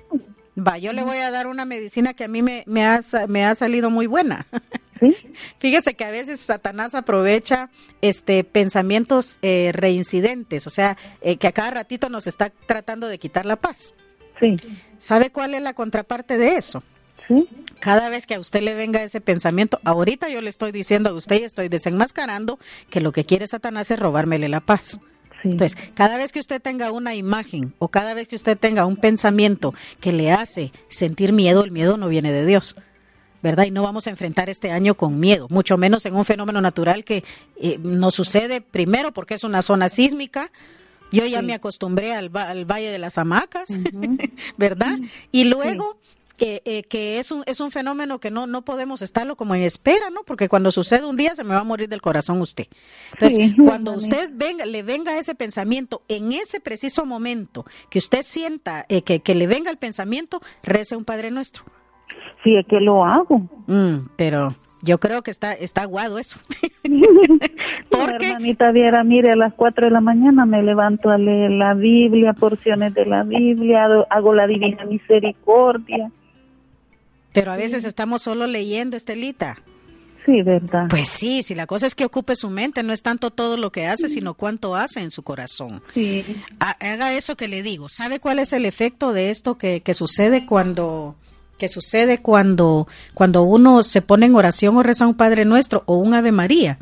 Va, 0.59 0.79
yo 0.79 0.92
le 0.92 1.03
voy 1.03 1.19
a 1.19 1.31
dar 1.31 1.47
una 1.47 1.64
medicina 1.66 2.14
que 2.14 2.25
a 2.25 2.29
mí 2.29 2.42
me, 2.42 2.64
me, 2.66 2.85
ha, 2.85 3.01
me 3.29 3.45
ha 3.45 3.55
salido 3.55 3.90
muy 3.90 4.07
buena. 4.07 4.47
¿Sí? 5.01 5.14
Fíjese 5.59 5.95
que 5.95 6.05
a 6.05 6.11
veces 6.11 6.40
Satanás 6.40 6.95
aprovecha 6.95 7.69
este 8.01 8.42
pensamientos 8.45 9.38
eh, 9.42 9.71
reincidentes, 9.75 10.66
o 10.66 10.71
sea, 10.71 10.97
eh, 11.21 11.37
que 11.37 11.47
a 11.47 11.53
cada 11.53 11.71
ratito 11.71 12.09
nos 12.09 12.27
está 12.27 12.51
tratando 12.66 13.07
de 13.07 13.19
quitar 13.19 13.45
la 13.45 13.57
paz. 13.57 13.95
Sí, 14.40 14.57
¿Sabe 14.99 15.31
cuál 15.31 15.55
es 15.55 15.62
la 15.62 15.75
contraparte 15.75 16.37
de 16.38 16.57
eso? 16.57 16.83
sí, 17.27 17.49
Cada 17.81 18.09
vez 18.11 18.27
que 18.27 18.35
a 18.35 18.40
usted 18.40 18.61
le 18.62 18.75
venga 18.75 19.03
ese 19.03 19.21
pensamiento, 19.21 19.81
ahorita 19.85 20.29
yo 20.29 20.40
le 20.40 20.51
estoy 20.51 20.73
diciendo 20.73 21.11
a 21.11 21.14
usted 21.14 21.40
y 21.40 21.45
estoy 21.45 21.69
desenmascarando 21.69 22.59
que 22.90 23.01
lo 23.01 23.12
que 23.12 23.25
quiere 23.25 23.47
Satanás 23.47 23.90
es 23.90 23.99
robármele 23.99 24.49
la 24.49 24.61
paz. 24.61 25.01
Sí. 25.42 25.51
Entonces, 25.51 25.79
cada 25.94 26.16
vez 26.16 26.33
que 26.33 26.40
usted 26.40 26.61
tenga 26.61 26.90
una 26.92 27.14
imagen 27.14 27.75
o 27.79 27.88
cada 27.88 28.14
vez 28.14 28.29
que 28.29 28.37
usted 28.37 28.59
tenga 28.59 28.87
un 28.87 28.96
pensamiento 28.96 29.75
que 30.01 30.12
le 30.12 30.33
hace 30.33 30.72
sentir 30.88 31.33
miedo, 31.33 31.64
el 31.64 31.70
miedo 31.70 31.96
no 31.96 32.09
viene 32.09 32.33
de 32.33 32.46
Dios. 32.46 32.77
¿Verdad? 33.42 33.64
Y 33.66 33.70
no 33.70 33.83
vamos 33.83 34.07
a 34.07 34.11
enfrentar 34.11 34.51
este 34.51 34.72
año 34.72 34.94
con 34.94 35.20
miedo, 35.20 35.46
mucho 35.51 35.77
menos 35.77 36.05
en 36.07 36.16
un 36.16 36.25
fenómeno 36.25 36.61
natural 36.61 37.05
que 37.05 37.22
eh, 37.57 37.79
nos 37.81 38.14
sucede 38.14 38.61
primero 38.61 39.12
porque 39.12 39.35
es 39.35 39.44
una 39.44 39.62
zona 39.62 39.88
sísmica. 39.88 40.51
Yo 41.12 41.25
ya 41.27 41.42
me 41.42 41.55
acostumbré 41.55 42.14
al, 42.14 42.31
al 42.35 42.64
Valle 42.64 42.90
de 42.90 42.99
las 42.99 43.18
Hamacas, 43.18 43.68
¿verdad? 44.57 44.99
Y 45.31 45.44
luego 45.44 45.99
que, 46.37 46.62
eh, 46.64 46.83
que 46.85 47.18
es 47.18 47.33
un, 47.33 47.42
es 47.46 47.61
un 47.61 47.70
fenómeno 47.70 48.18
que 48.18 48.31
no, 48.31 48.46
no 48.46 48.62
podemos 48.62 49.03
estarlo 49.03 49.37
como 49.37 49.55
en 49.55 49.62
espera, 49.62 50.11
¿no? 50.11 50.22
Porque 50.25 50.49
cuando 50.49 50.70
sucede 50.70 51.07
un 51.07 51.16
día 51.16 51.35
se 51.35 51.44
me 51.44 51.55
va 51.55 51.61
a 51.61 51.64
morir 51.64 51.88
del 51.88 52.03
corazón 52.03 52.40
usted. 52.40 52.66
Entonces, 53.12 53.55
Sí, 53.55 53.62
cuando 53.62 53.92
usted 53.92 54.31
venga, 54.33 54.66
le 54.66 54.83
venga 54.83 55.18
ese 55.18 55.35
pensamiento, 55.35 56.03
en 56.09 56.33
ese 56.33 56.61
preciso 56.61 57.07
momento 57.07 57.64
que 57.90 57.99
usted 57.99 58.22
sienta 58.22 58.85
eh, 58.88 59.03
que, 59.03 59.20
que 59.20 59.35
le 59.35 59.46
venga 59.46 59.70
el 59.70 59.79
pensamiento, 59.79 60.40
rece 60.62 60.96
un 60.96 61.05
Padre 61.05 61.31
Nuestro. 61.31 61.64
Sí, 62.44 62.57
es 62.57 62.66
que 62.66 62.81
lo 62.81 63.05
hago. 63.05 63.38
Mm, 63.66 64.09
pero 64.16 64.55
yo 64.83 64.99
creo 64.99 65.22
que 65.22 65.31
está, 65.31 65.53
está 65.53 65.83
aguado 65.83 66.18
eso. 66.18 66.38
Porque 67.90 68.29
Hermanita 68.29 68.70
Viera, 68.70 69.03
mire, 69.05 69.33
a 69.33 69.37
las 69.37 69.55
4 69.55 69.87
de 69.87 69.90
la 69.90 70.01
mañana 70.01 70.46
me 70.46 70.62
levanto 70.62 71.11
a 71.11 71.18
leer 71.18 71.51
la 71.51 71.75
Biblia, 71.75 72.33
porciones 72.35 72.94
de 72.94 73.07
la 73.07 73.25
Biblia, 73.25 73.88
hago 74.11 74.35
la 74.35 74.46
Divina 74.46 74.85
Misericordia. 74.85 76.11
Pero 77.40 77.53
a 77.53 77.57
veces 77.57 77.85
estamos 77.85 78.22
solo 78.22 78.46
leyendo, 78.46 78.96
Estelita. 78.96 79.59
Sí, 80.25 80.42
verdad. 80.42 80.87
Pues 80.90 81.09
sí, 81.09 81.44
si 81.44 81.55
la 81.55 81.66
cosa 81.68 81.87
es 81.87 81.94
que 81.94 82.05
ocupe 82.05 82.35
su 82.35 82.51
mente, 82.51 82.83
no 82.83 82.92
es 82.92 83.03
tanto 83.03 83.31
todo 83.31 83.57
lo 83.57 83.70
que 83.70 83.87
hace, 83.87 84.09
sino 84.09 84.35
cuánto 84.35 84.75
hace 84.75 84.99
en 85.01 85.12
su 85.12 85.22
corazón. 85.22 85.83
Sí, 85.94 86.25
Ha- 86.59 86.77
Haga 86.81 87.14
eso 87.14 87.37
que 87.37 87.46
le 87.46 87.62
digo. 87.62 87.88
¿Sabe 87.88 88.18
cuál 88.18 88.40
es 88.40 88.53
el 88.53 88.64
efecto 88.64 89.12
de 89.12 89.31
esto 89.31 89.57
que, 89.57 89.83
que 89.83 89.94
sucede 89.94 90.44
cuando 90.44 91.14
que 91.59 91.68
sucede 91.68 92.20
cuando 92.20 92.87
cuando 93.14 93.42
uno 93.44 93.83
se 93.85 94.03
pone 94.03 94.27
en 94.27 94.35
oración 94.35 94.77
o 94.77 94.83
reza 94.83 95.07
un 95.07 95.14
Padre 95.14 95.44
Nuestro 95.44 95.85
o 95.87 95.96
un 95.96 96.12
Ave 96.12 96.33
María? 96.33 96.79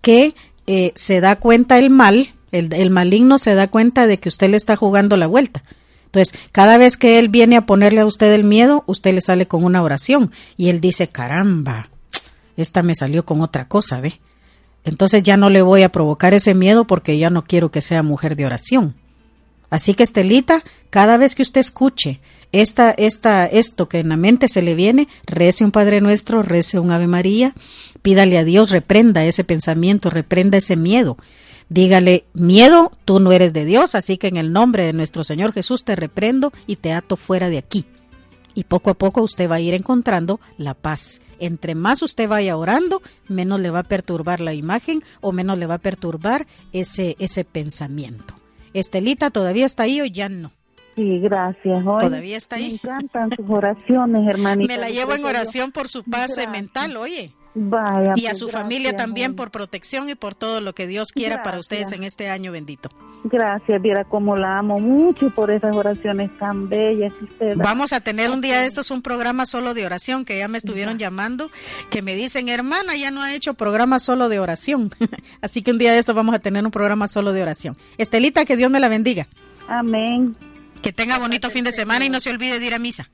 Que 0.00 0.34
eh, 0.66 0.92
se 0.94 1.20
da 1.20 1.36
cuenta 1.36 1.78
el 1.78 1.90
mal, 1.90 2.32
el, 2.50 2.72
el 2.72 2.88
maligno 2.90 3.36
se 3.38 3.54
da 3.54 3.68
cuenta 3.68 4.06
de 4.06 4.18
que 4.18 4.30
usted 4.30 4.48
le 4.48 4.56
está 4.56 4.74
jugando 4.76 5.16
la 5.18 5.26
vuelta. 5.26 5.62
Entonces, 6.14 6.38
cada 6.52 6.78
vez 6.78 6.96
que 6.96 7.18
él 7.18 7.28
viene 7.28 7.56
a 7.56 7.66
ponerle 7.66 8.00
a 8.00 8.06
usted 8.06 8.32
el 8.32 8.44
miedo, 8.44 8.84
usted 8.86 9.12
le 9.12 9.20
sale 9.20 9.48
con 9.48 9.64
una 9.64 9.82
oración 9.82 10.30
y 10.56 10.68
él 10.68 10.80
dice, 10.80 11.08
caramba, 11.08 11.90
esta 12.56 12.84
me 12.84 12.94
salió 12.94 13.24
con 13.24 13.42
otra 13.42 13.66
cosa, 13.66 14.00
¿ve? 14.00 14.20
Entonces 14.84 15.24
ya 15.24 15.36
no 15.36 15.50
le 15.50 15.62
voy 15.62 15.82
a 15.82 15.88
provocar 15.88 16.32
ese 16.32 16.54
miedo 16.54 16.86
porque 16.86 17.18
ya 17.18 17.30
no 17.30 17.42
quiero 17.42 17.72
que 17.72 17.80
sea 17.80 18.04
mujer 18.04 18.36
de 18.36 18.46
oración. 18.46 18.94
Así 19.70 19.94
que 19.94 20.04
Estelita, 20.04 20.62
cada 20.90 21.16
vez 21.16 21.34
que 21.34 21.42
usted 21.42 21.60
escuche 21.60 22.20
esta, 22.52 22.92
esta, 22.92 23.46
esto 23.46 23.88
que 23.88 23.98
en 23.98 24.10
la 24.10 24.16
mente 24.16 24.46
se 24.46 24.62
le 24.62 24.76
viene, 24.76 25.08
rece 25.26 25.64
un 25.64 25.72
Padre 25.72 26.00
Nuestro, 26.00 26.42
rece 26.42 26.78
un 26.78 26.92
Ave 26.92 27.08
María, 27.08 27.54
pídale 28.02 28.38
a 28.38 28.44
Dios, 28.44 28.70
reprenda 28.70 29.24
ese 29.24 29.42
pensamiento, 29.42 30.10
reprenda 30.10 30.58
ese 30.58 30.76
miedo, 30.76 31.16
Dígale, 31.68 32.24
miedo, 32.34 32.92
tú 33.04 33.20
no 33.20 33.32
eres 33.32 33.52
de 33.52 33.64
Dios, 33.64 33.94
así 33.94 34.18
que 34.18 34.28
en 34.28 34.36
el 34.36 34.52
nombre 34.52 34.84
de 34.84 34.92
nuestro 34.92 35.24
Señor 35.24 35.52
Jesús 35.52 35.84
te 35.84 35.96
reprendo 35.96 36.52
y 36.66 36.76
te 36.76 36.92
ato 36.92 37.16
fuera 37.16 37.48
de 37.48 37.58
aquí. 37.58 37.84
Y 38.54 38.64
poco 38.64 38.90
a 38.90 38.94
poco 38.94 39.22
usted 39.22 39.50
va 39.50 39.56
a 39.56 39.60
ir 39.60 39.74
encontrando 39.74 40.40
la 40.58 40.74
paz. 40.74 41.20
Entre 41.40 41.74
más 41.74 42.02
usted 42.02 42.28
vaya 42.28 42.56
orando, 42.56 43.02
menos 43.28 43.60
le 43.60 43.70
va 43.70 43.80
a 43.80 43.84
perturbar 43.84 44.40
la 44.40 44.54
imagen 44.54 45.02
o 45.20 45.32
menos 45.32 45.58
le 45.58 45.66
va 45.66 45.74
a 45.74 45.78
perturbar 45.78 46.46
ese, 46.72 47.16
ese 47.18 47.44
pensamiento. 47.44 48.34
Estelita, 48.72 49.30
¿todavía 49.30 49.66
está 49.66 49.84
ahí 49.84 50.00
o 50.00 50.04
ya 50.04 50.28
no? 50.28 50.52
Sí, 50.94 51.18
gracias. 51.18 51.84
Hoy 51.84 52.00
Todavía 52.00 52.36
está 52.36 52.56
ahí. 52.56 52.68
Me 52.68 52.74
encantan 52.74 53.30
sus 53.34 53.50
oraciones, 53.50 54.28
hermanita. 54.28 54.72
Me 54.74 54.80
la 54.80 54.90
llevo 54.90 55.14
en 55.14 55.24
oración 55.24 55.72
por 55.72 55.88
su 55.88 56.04
paz 56.04 56.32
Gracias. 56.34 56.50
mental, 56.52 56.96
oye. 56.96 57.32
Vaya. 57.54 58.14
Y 58.16 58.26
a 58.26 58.30
pues, 58.30 58.38
su 58.38 58.48
familia 58.48 58.96
también 58.96 59.36
por 59.36 59.50
protección 59.50 60.08
y 60.08 60.16
por 60.16 60.34
todo 60.34 60.60
lo 60.60 60.74
que 60.74 60.88
Dios 60.88 61.12
quiera 61.12 61.42
para 61.42 61.58
ustedes 61.58 61.92
en 61.92 62.02
este 62.02 62.28
año 62.28 62.50
bendito. 62.50 62.90
Gracias, 63.24 63.80
viera 63.80 64.04
cómo 64.04 64.36
la 64.36 64.58
amo 64.58 64.80
mucho 64.80 65.30
por 65.30 65.50
esas 65.50 65.74
oraciones 65.74 66.36
tan 66.38 66.68
bellas 66.68 67.12
que 67.14 67.24
usted 67.24 67.56
da. 67.56 67.64
Vamos 67.64 67.92
a 67.92 68.00
tener 68.00 68.30
un 68.30 68.40
día 68.40 68.60
de 68.60 68.66
estos 68.66 68.90
un 68.90 69.02
programa 69.02 69.46
solo 69.46 69.72
de 69.72 69.86
oración 69.86 70.24
que 70.24 70.36
ya 70.36 70.48
me 70.48 70.58
estuvieron 70.58 70.98
llamando, 70.98 71.50
que 71.90 72.02
me 72.02 72.16
dicen, 72.16 72.48
hermana, 72.48 72.96
ya 72.96 73.10
no 73.10 73.22
ha 73.22 73.32
hecho 73.34 73.54
programa 73.54 74.00
solo 74.00 74.28
de 74.28 74.40
oración. 74.40 74.90
Así 75.40 75.62
que 75.62 75.70
un 75.70 75.78
día 75.78 75.92
de 75.92 76.00
estos 76.00 76.14
vamos 76.14 76.34
a 76.34 76.40
tener 76.40 76.64
un 76.64 76.72
programa 76.72 77.06
solo 77.06 77.32
de 77.32 77.42
oración. 77.42 77.76
Estelita, 77.98 78.44
que 78.44 78.56
Dios 78.56 78.70
me 78.70 78.80
la 78.80 78.88
bendiga. 78.88 79.28
Amén. 79.68 80.34
Que 80.82 80.92
tenga 80.92 81.18
bonito 81.18 81.50
fin 81.50 81.64
de 81.64 81.72
semana 81.72 82.04
y 82.04 82.10
no 82.10 82.20
se 82.20 82.30
olvide 82.30 82.58
de 82.58 82.66
ir 82.66 82.74
a 82.74 82.78
misa. 82.78 83.08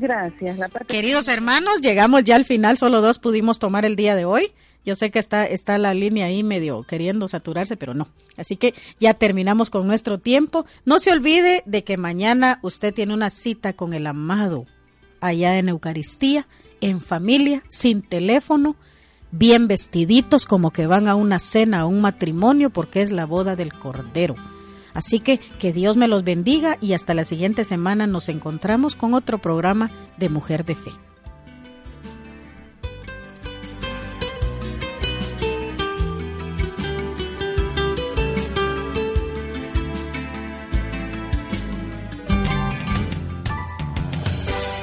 Gracias. 0.00 0.56
La 0.56 0.68
Queridos 0.68 1.28
hermanos, 1.28 1.82
llegamos 1.82 2.24
ya 2.24 2.36
al 2.36 2.46
final, 2.46 2.78
solo 2.78 3.02
dos 3.02 3.18
pudimos 3.18 3.58
tomar 3.58 3.84
el 3.84 3.96
día 3.96 4.16
de 4.16 4.24
hoy. 4.24 4.50
Yo 4.82 4.94
sé 4.94 5.10
que 5.10 5.18
está, 5.18 5.44
está 5.44 5.76
la 5.76 5.92
línea 5.92 6.24
ahí 6.24 6.42
medio 6.42 6.82
queriendo 6.84 7.28
saturarse, 7.28 7.76
pero 7.76 7.92
no. 7.92 8.08
Así 8.38 8.56
que 8.56 8.72
ya 8.98 9.12
terminamos 9.12 9.68
con 9.68 9.86
nuestro 9.86 10.18
tiempo. 10.18 10.64
No 10.86 10.98
se 11.00 11.12
olvide 11.12 11.62
de 11.66 11.84
que 11.84 11.98
mañana 11.98 12.60
usted 12.62 12.94
tiene 12.94 13.12
una 13.12 13.28
cita 13.28 13.74
con 13.74 13.92
el 13.92 14.06
amado 14.06 14.64
allá 15.20 15.58
en 15.58 15.68
Eucaristía, 15.68 16.48
en 16.80 17.02
familia, 17.02 17.62
sin 17.68 18.00
teléfono, 18.00 18.76
bien 19.32 19.68
vestiditos 19.68 20.46
como 20.46 20.70
que 20.70 20.86
van 20.86 21.08
a 21.08 21.14
una 21.14 21.38
cena, 21.40 21.80
a 21.80 21.84
un 21.84 22.00
matrimonio, 22.00 22.70
porque 22.70 23.02
es 23.02 23.12
la 23.12 23.26
boda 23.26 23.56
del 23.56 23.74
Cordero. 23.74 24.34
Así 24.94 25.20
que 25.20 25.38
que 25.38 25.72
Dios 25.72 25.96
me 25.96 26.08
los 26.08 26.24
bendiga 26.24 26.78
y 26.80 26.92
hasta 26.92 27.14
la 27.14 27.24
siguiente 27.24 27.64
semana 27.64 28.06
nos 28.06 28.28
encontramos 28.28 28.96
con 28.96 29.14
otro 29.14 29.38
programa 29.38 29.90
de 30.16 30.28
Mujer 30.28 30.64
de 30.64 30.74
Fe. 30.74 30.90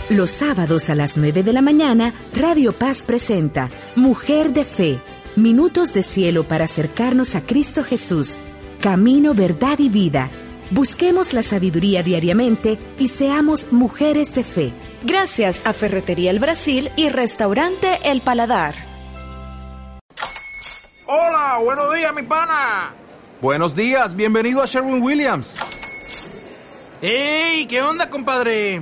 Los 0.09 0.31
sábados 0.31 0.89
a 0.89 0.95
las 0.95 1.17
9 1.17 1.43
de 1.43 1.51
la 1.51 1.61
mañana, 1.61 2.13
Radio 2.33 2.71
Paz 2.71 3.03
presenta 3.03 3.69
Mujer 3.97 4.53
de 4.53 4.63
Fe, 4.63 5.01
minutos 5.35 5.93
de 5.93 6.01
cielo 6.01 6.45
para 6.45 6.63
acercarnos 6.63 7.35
a 7.35 7.41
Cristo 7.41 7.83
Jesús, 7.83 8.37
camino, 8.87 9.33
verdad 9.33 9.79
y 9.79 9.89
vida. 9.89 10.29
Busquemos 10.71 11.33
la 11.33 11.43
sabiduría 11.43 12.03
diariamente 12.03 12.79
y 12.97 13.09
seamos 13.09 13.73
mujeres 13.73 14.33
de 14.33 14.45
fe. 14.45 14.71
Gracias 15.03 15.67
a 15.67 15.73
Ferretería 15.73 16.31
El 16.31 16.39
Brasil 16.39 16.89
y 16.95 17.09
Restaurante 17.09 17.99
El 18.05 18.21
Paladar. 18.21 18.75
Hola, 21.05 21.59
buenos 21.61 21.93
días, 21.95 22.15
mi 22.15 22.23
pana. 22.23 22.93
Buenos 23.41 23.75
días, 23.75 24.15
bienvenido 24.15 24.63
a 24.63 24.65
Sherwin 24.65 25.03
Williams. 25.03 25.57
¡Ey! 27.01 27.65
¿Qué 27.67 27.81
onda, 27.81 28.09
compadre? 28.09 28.81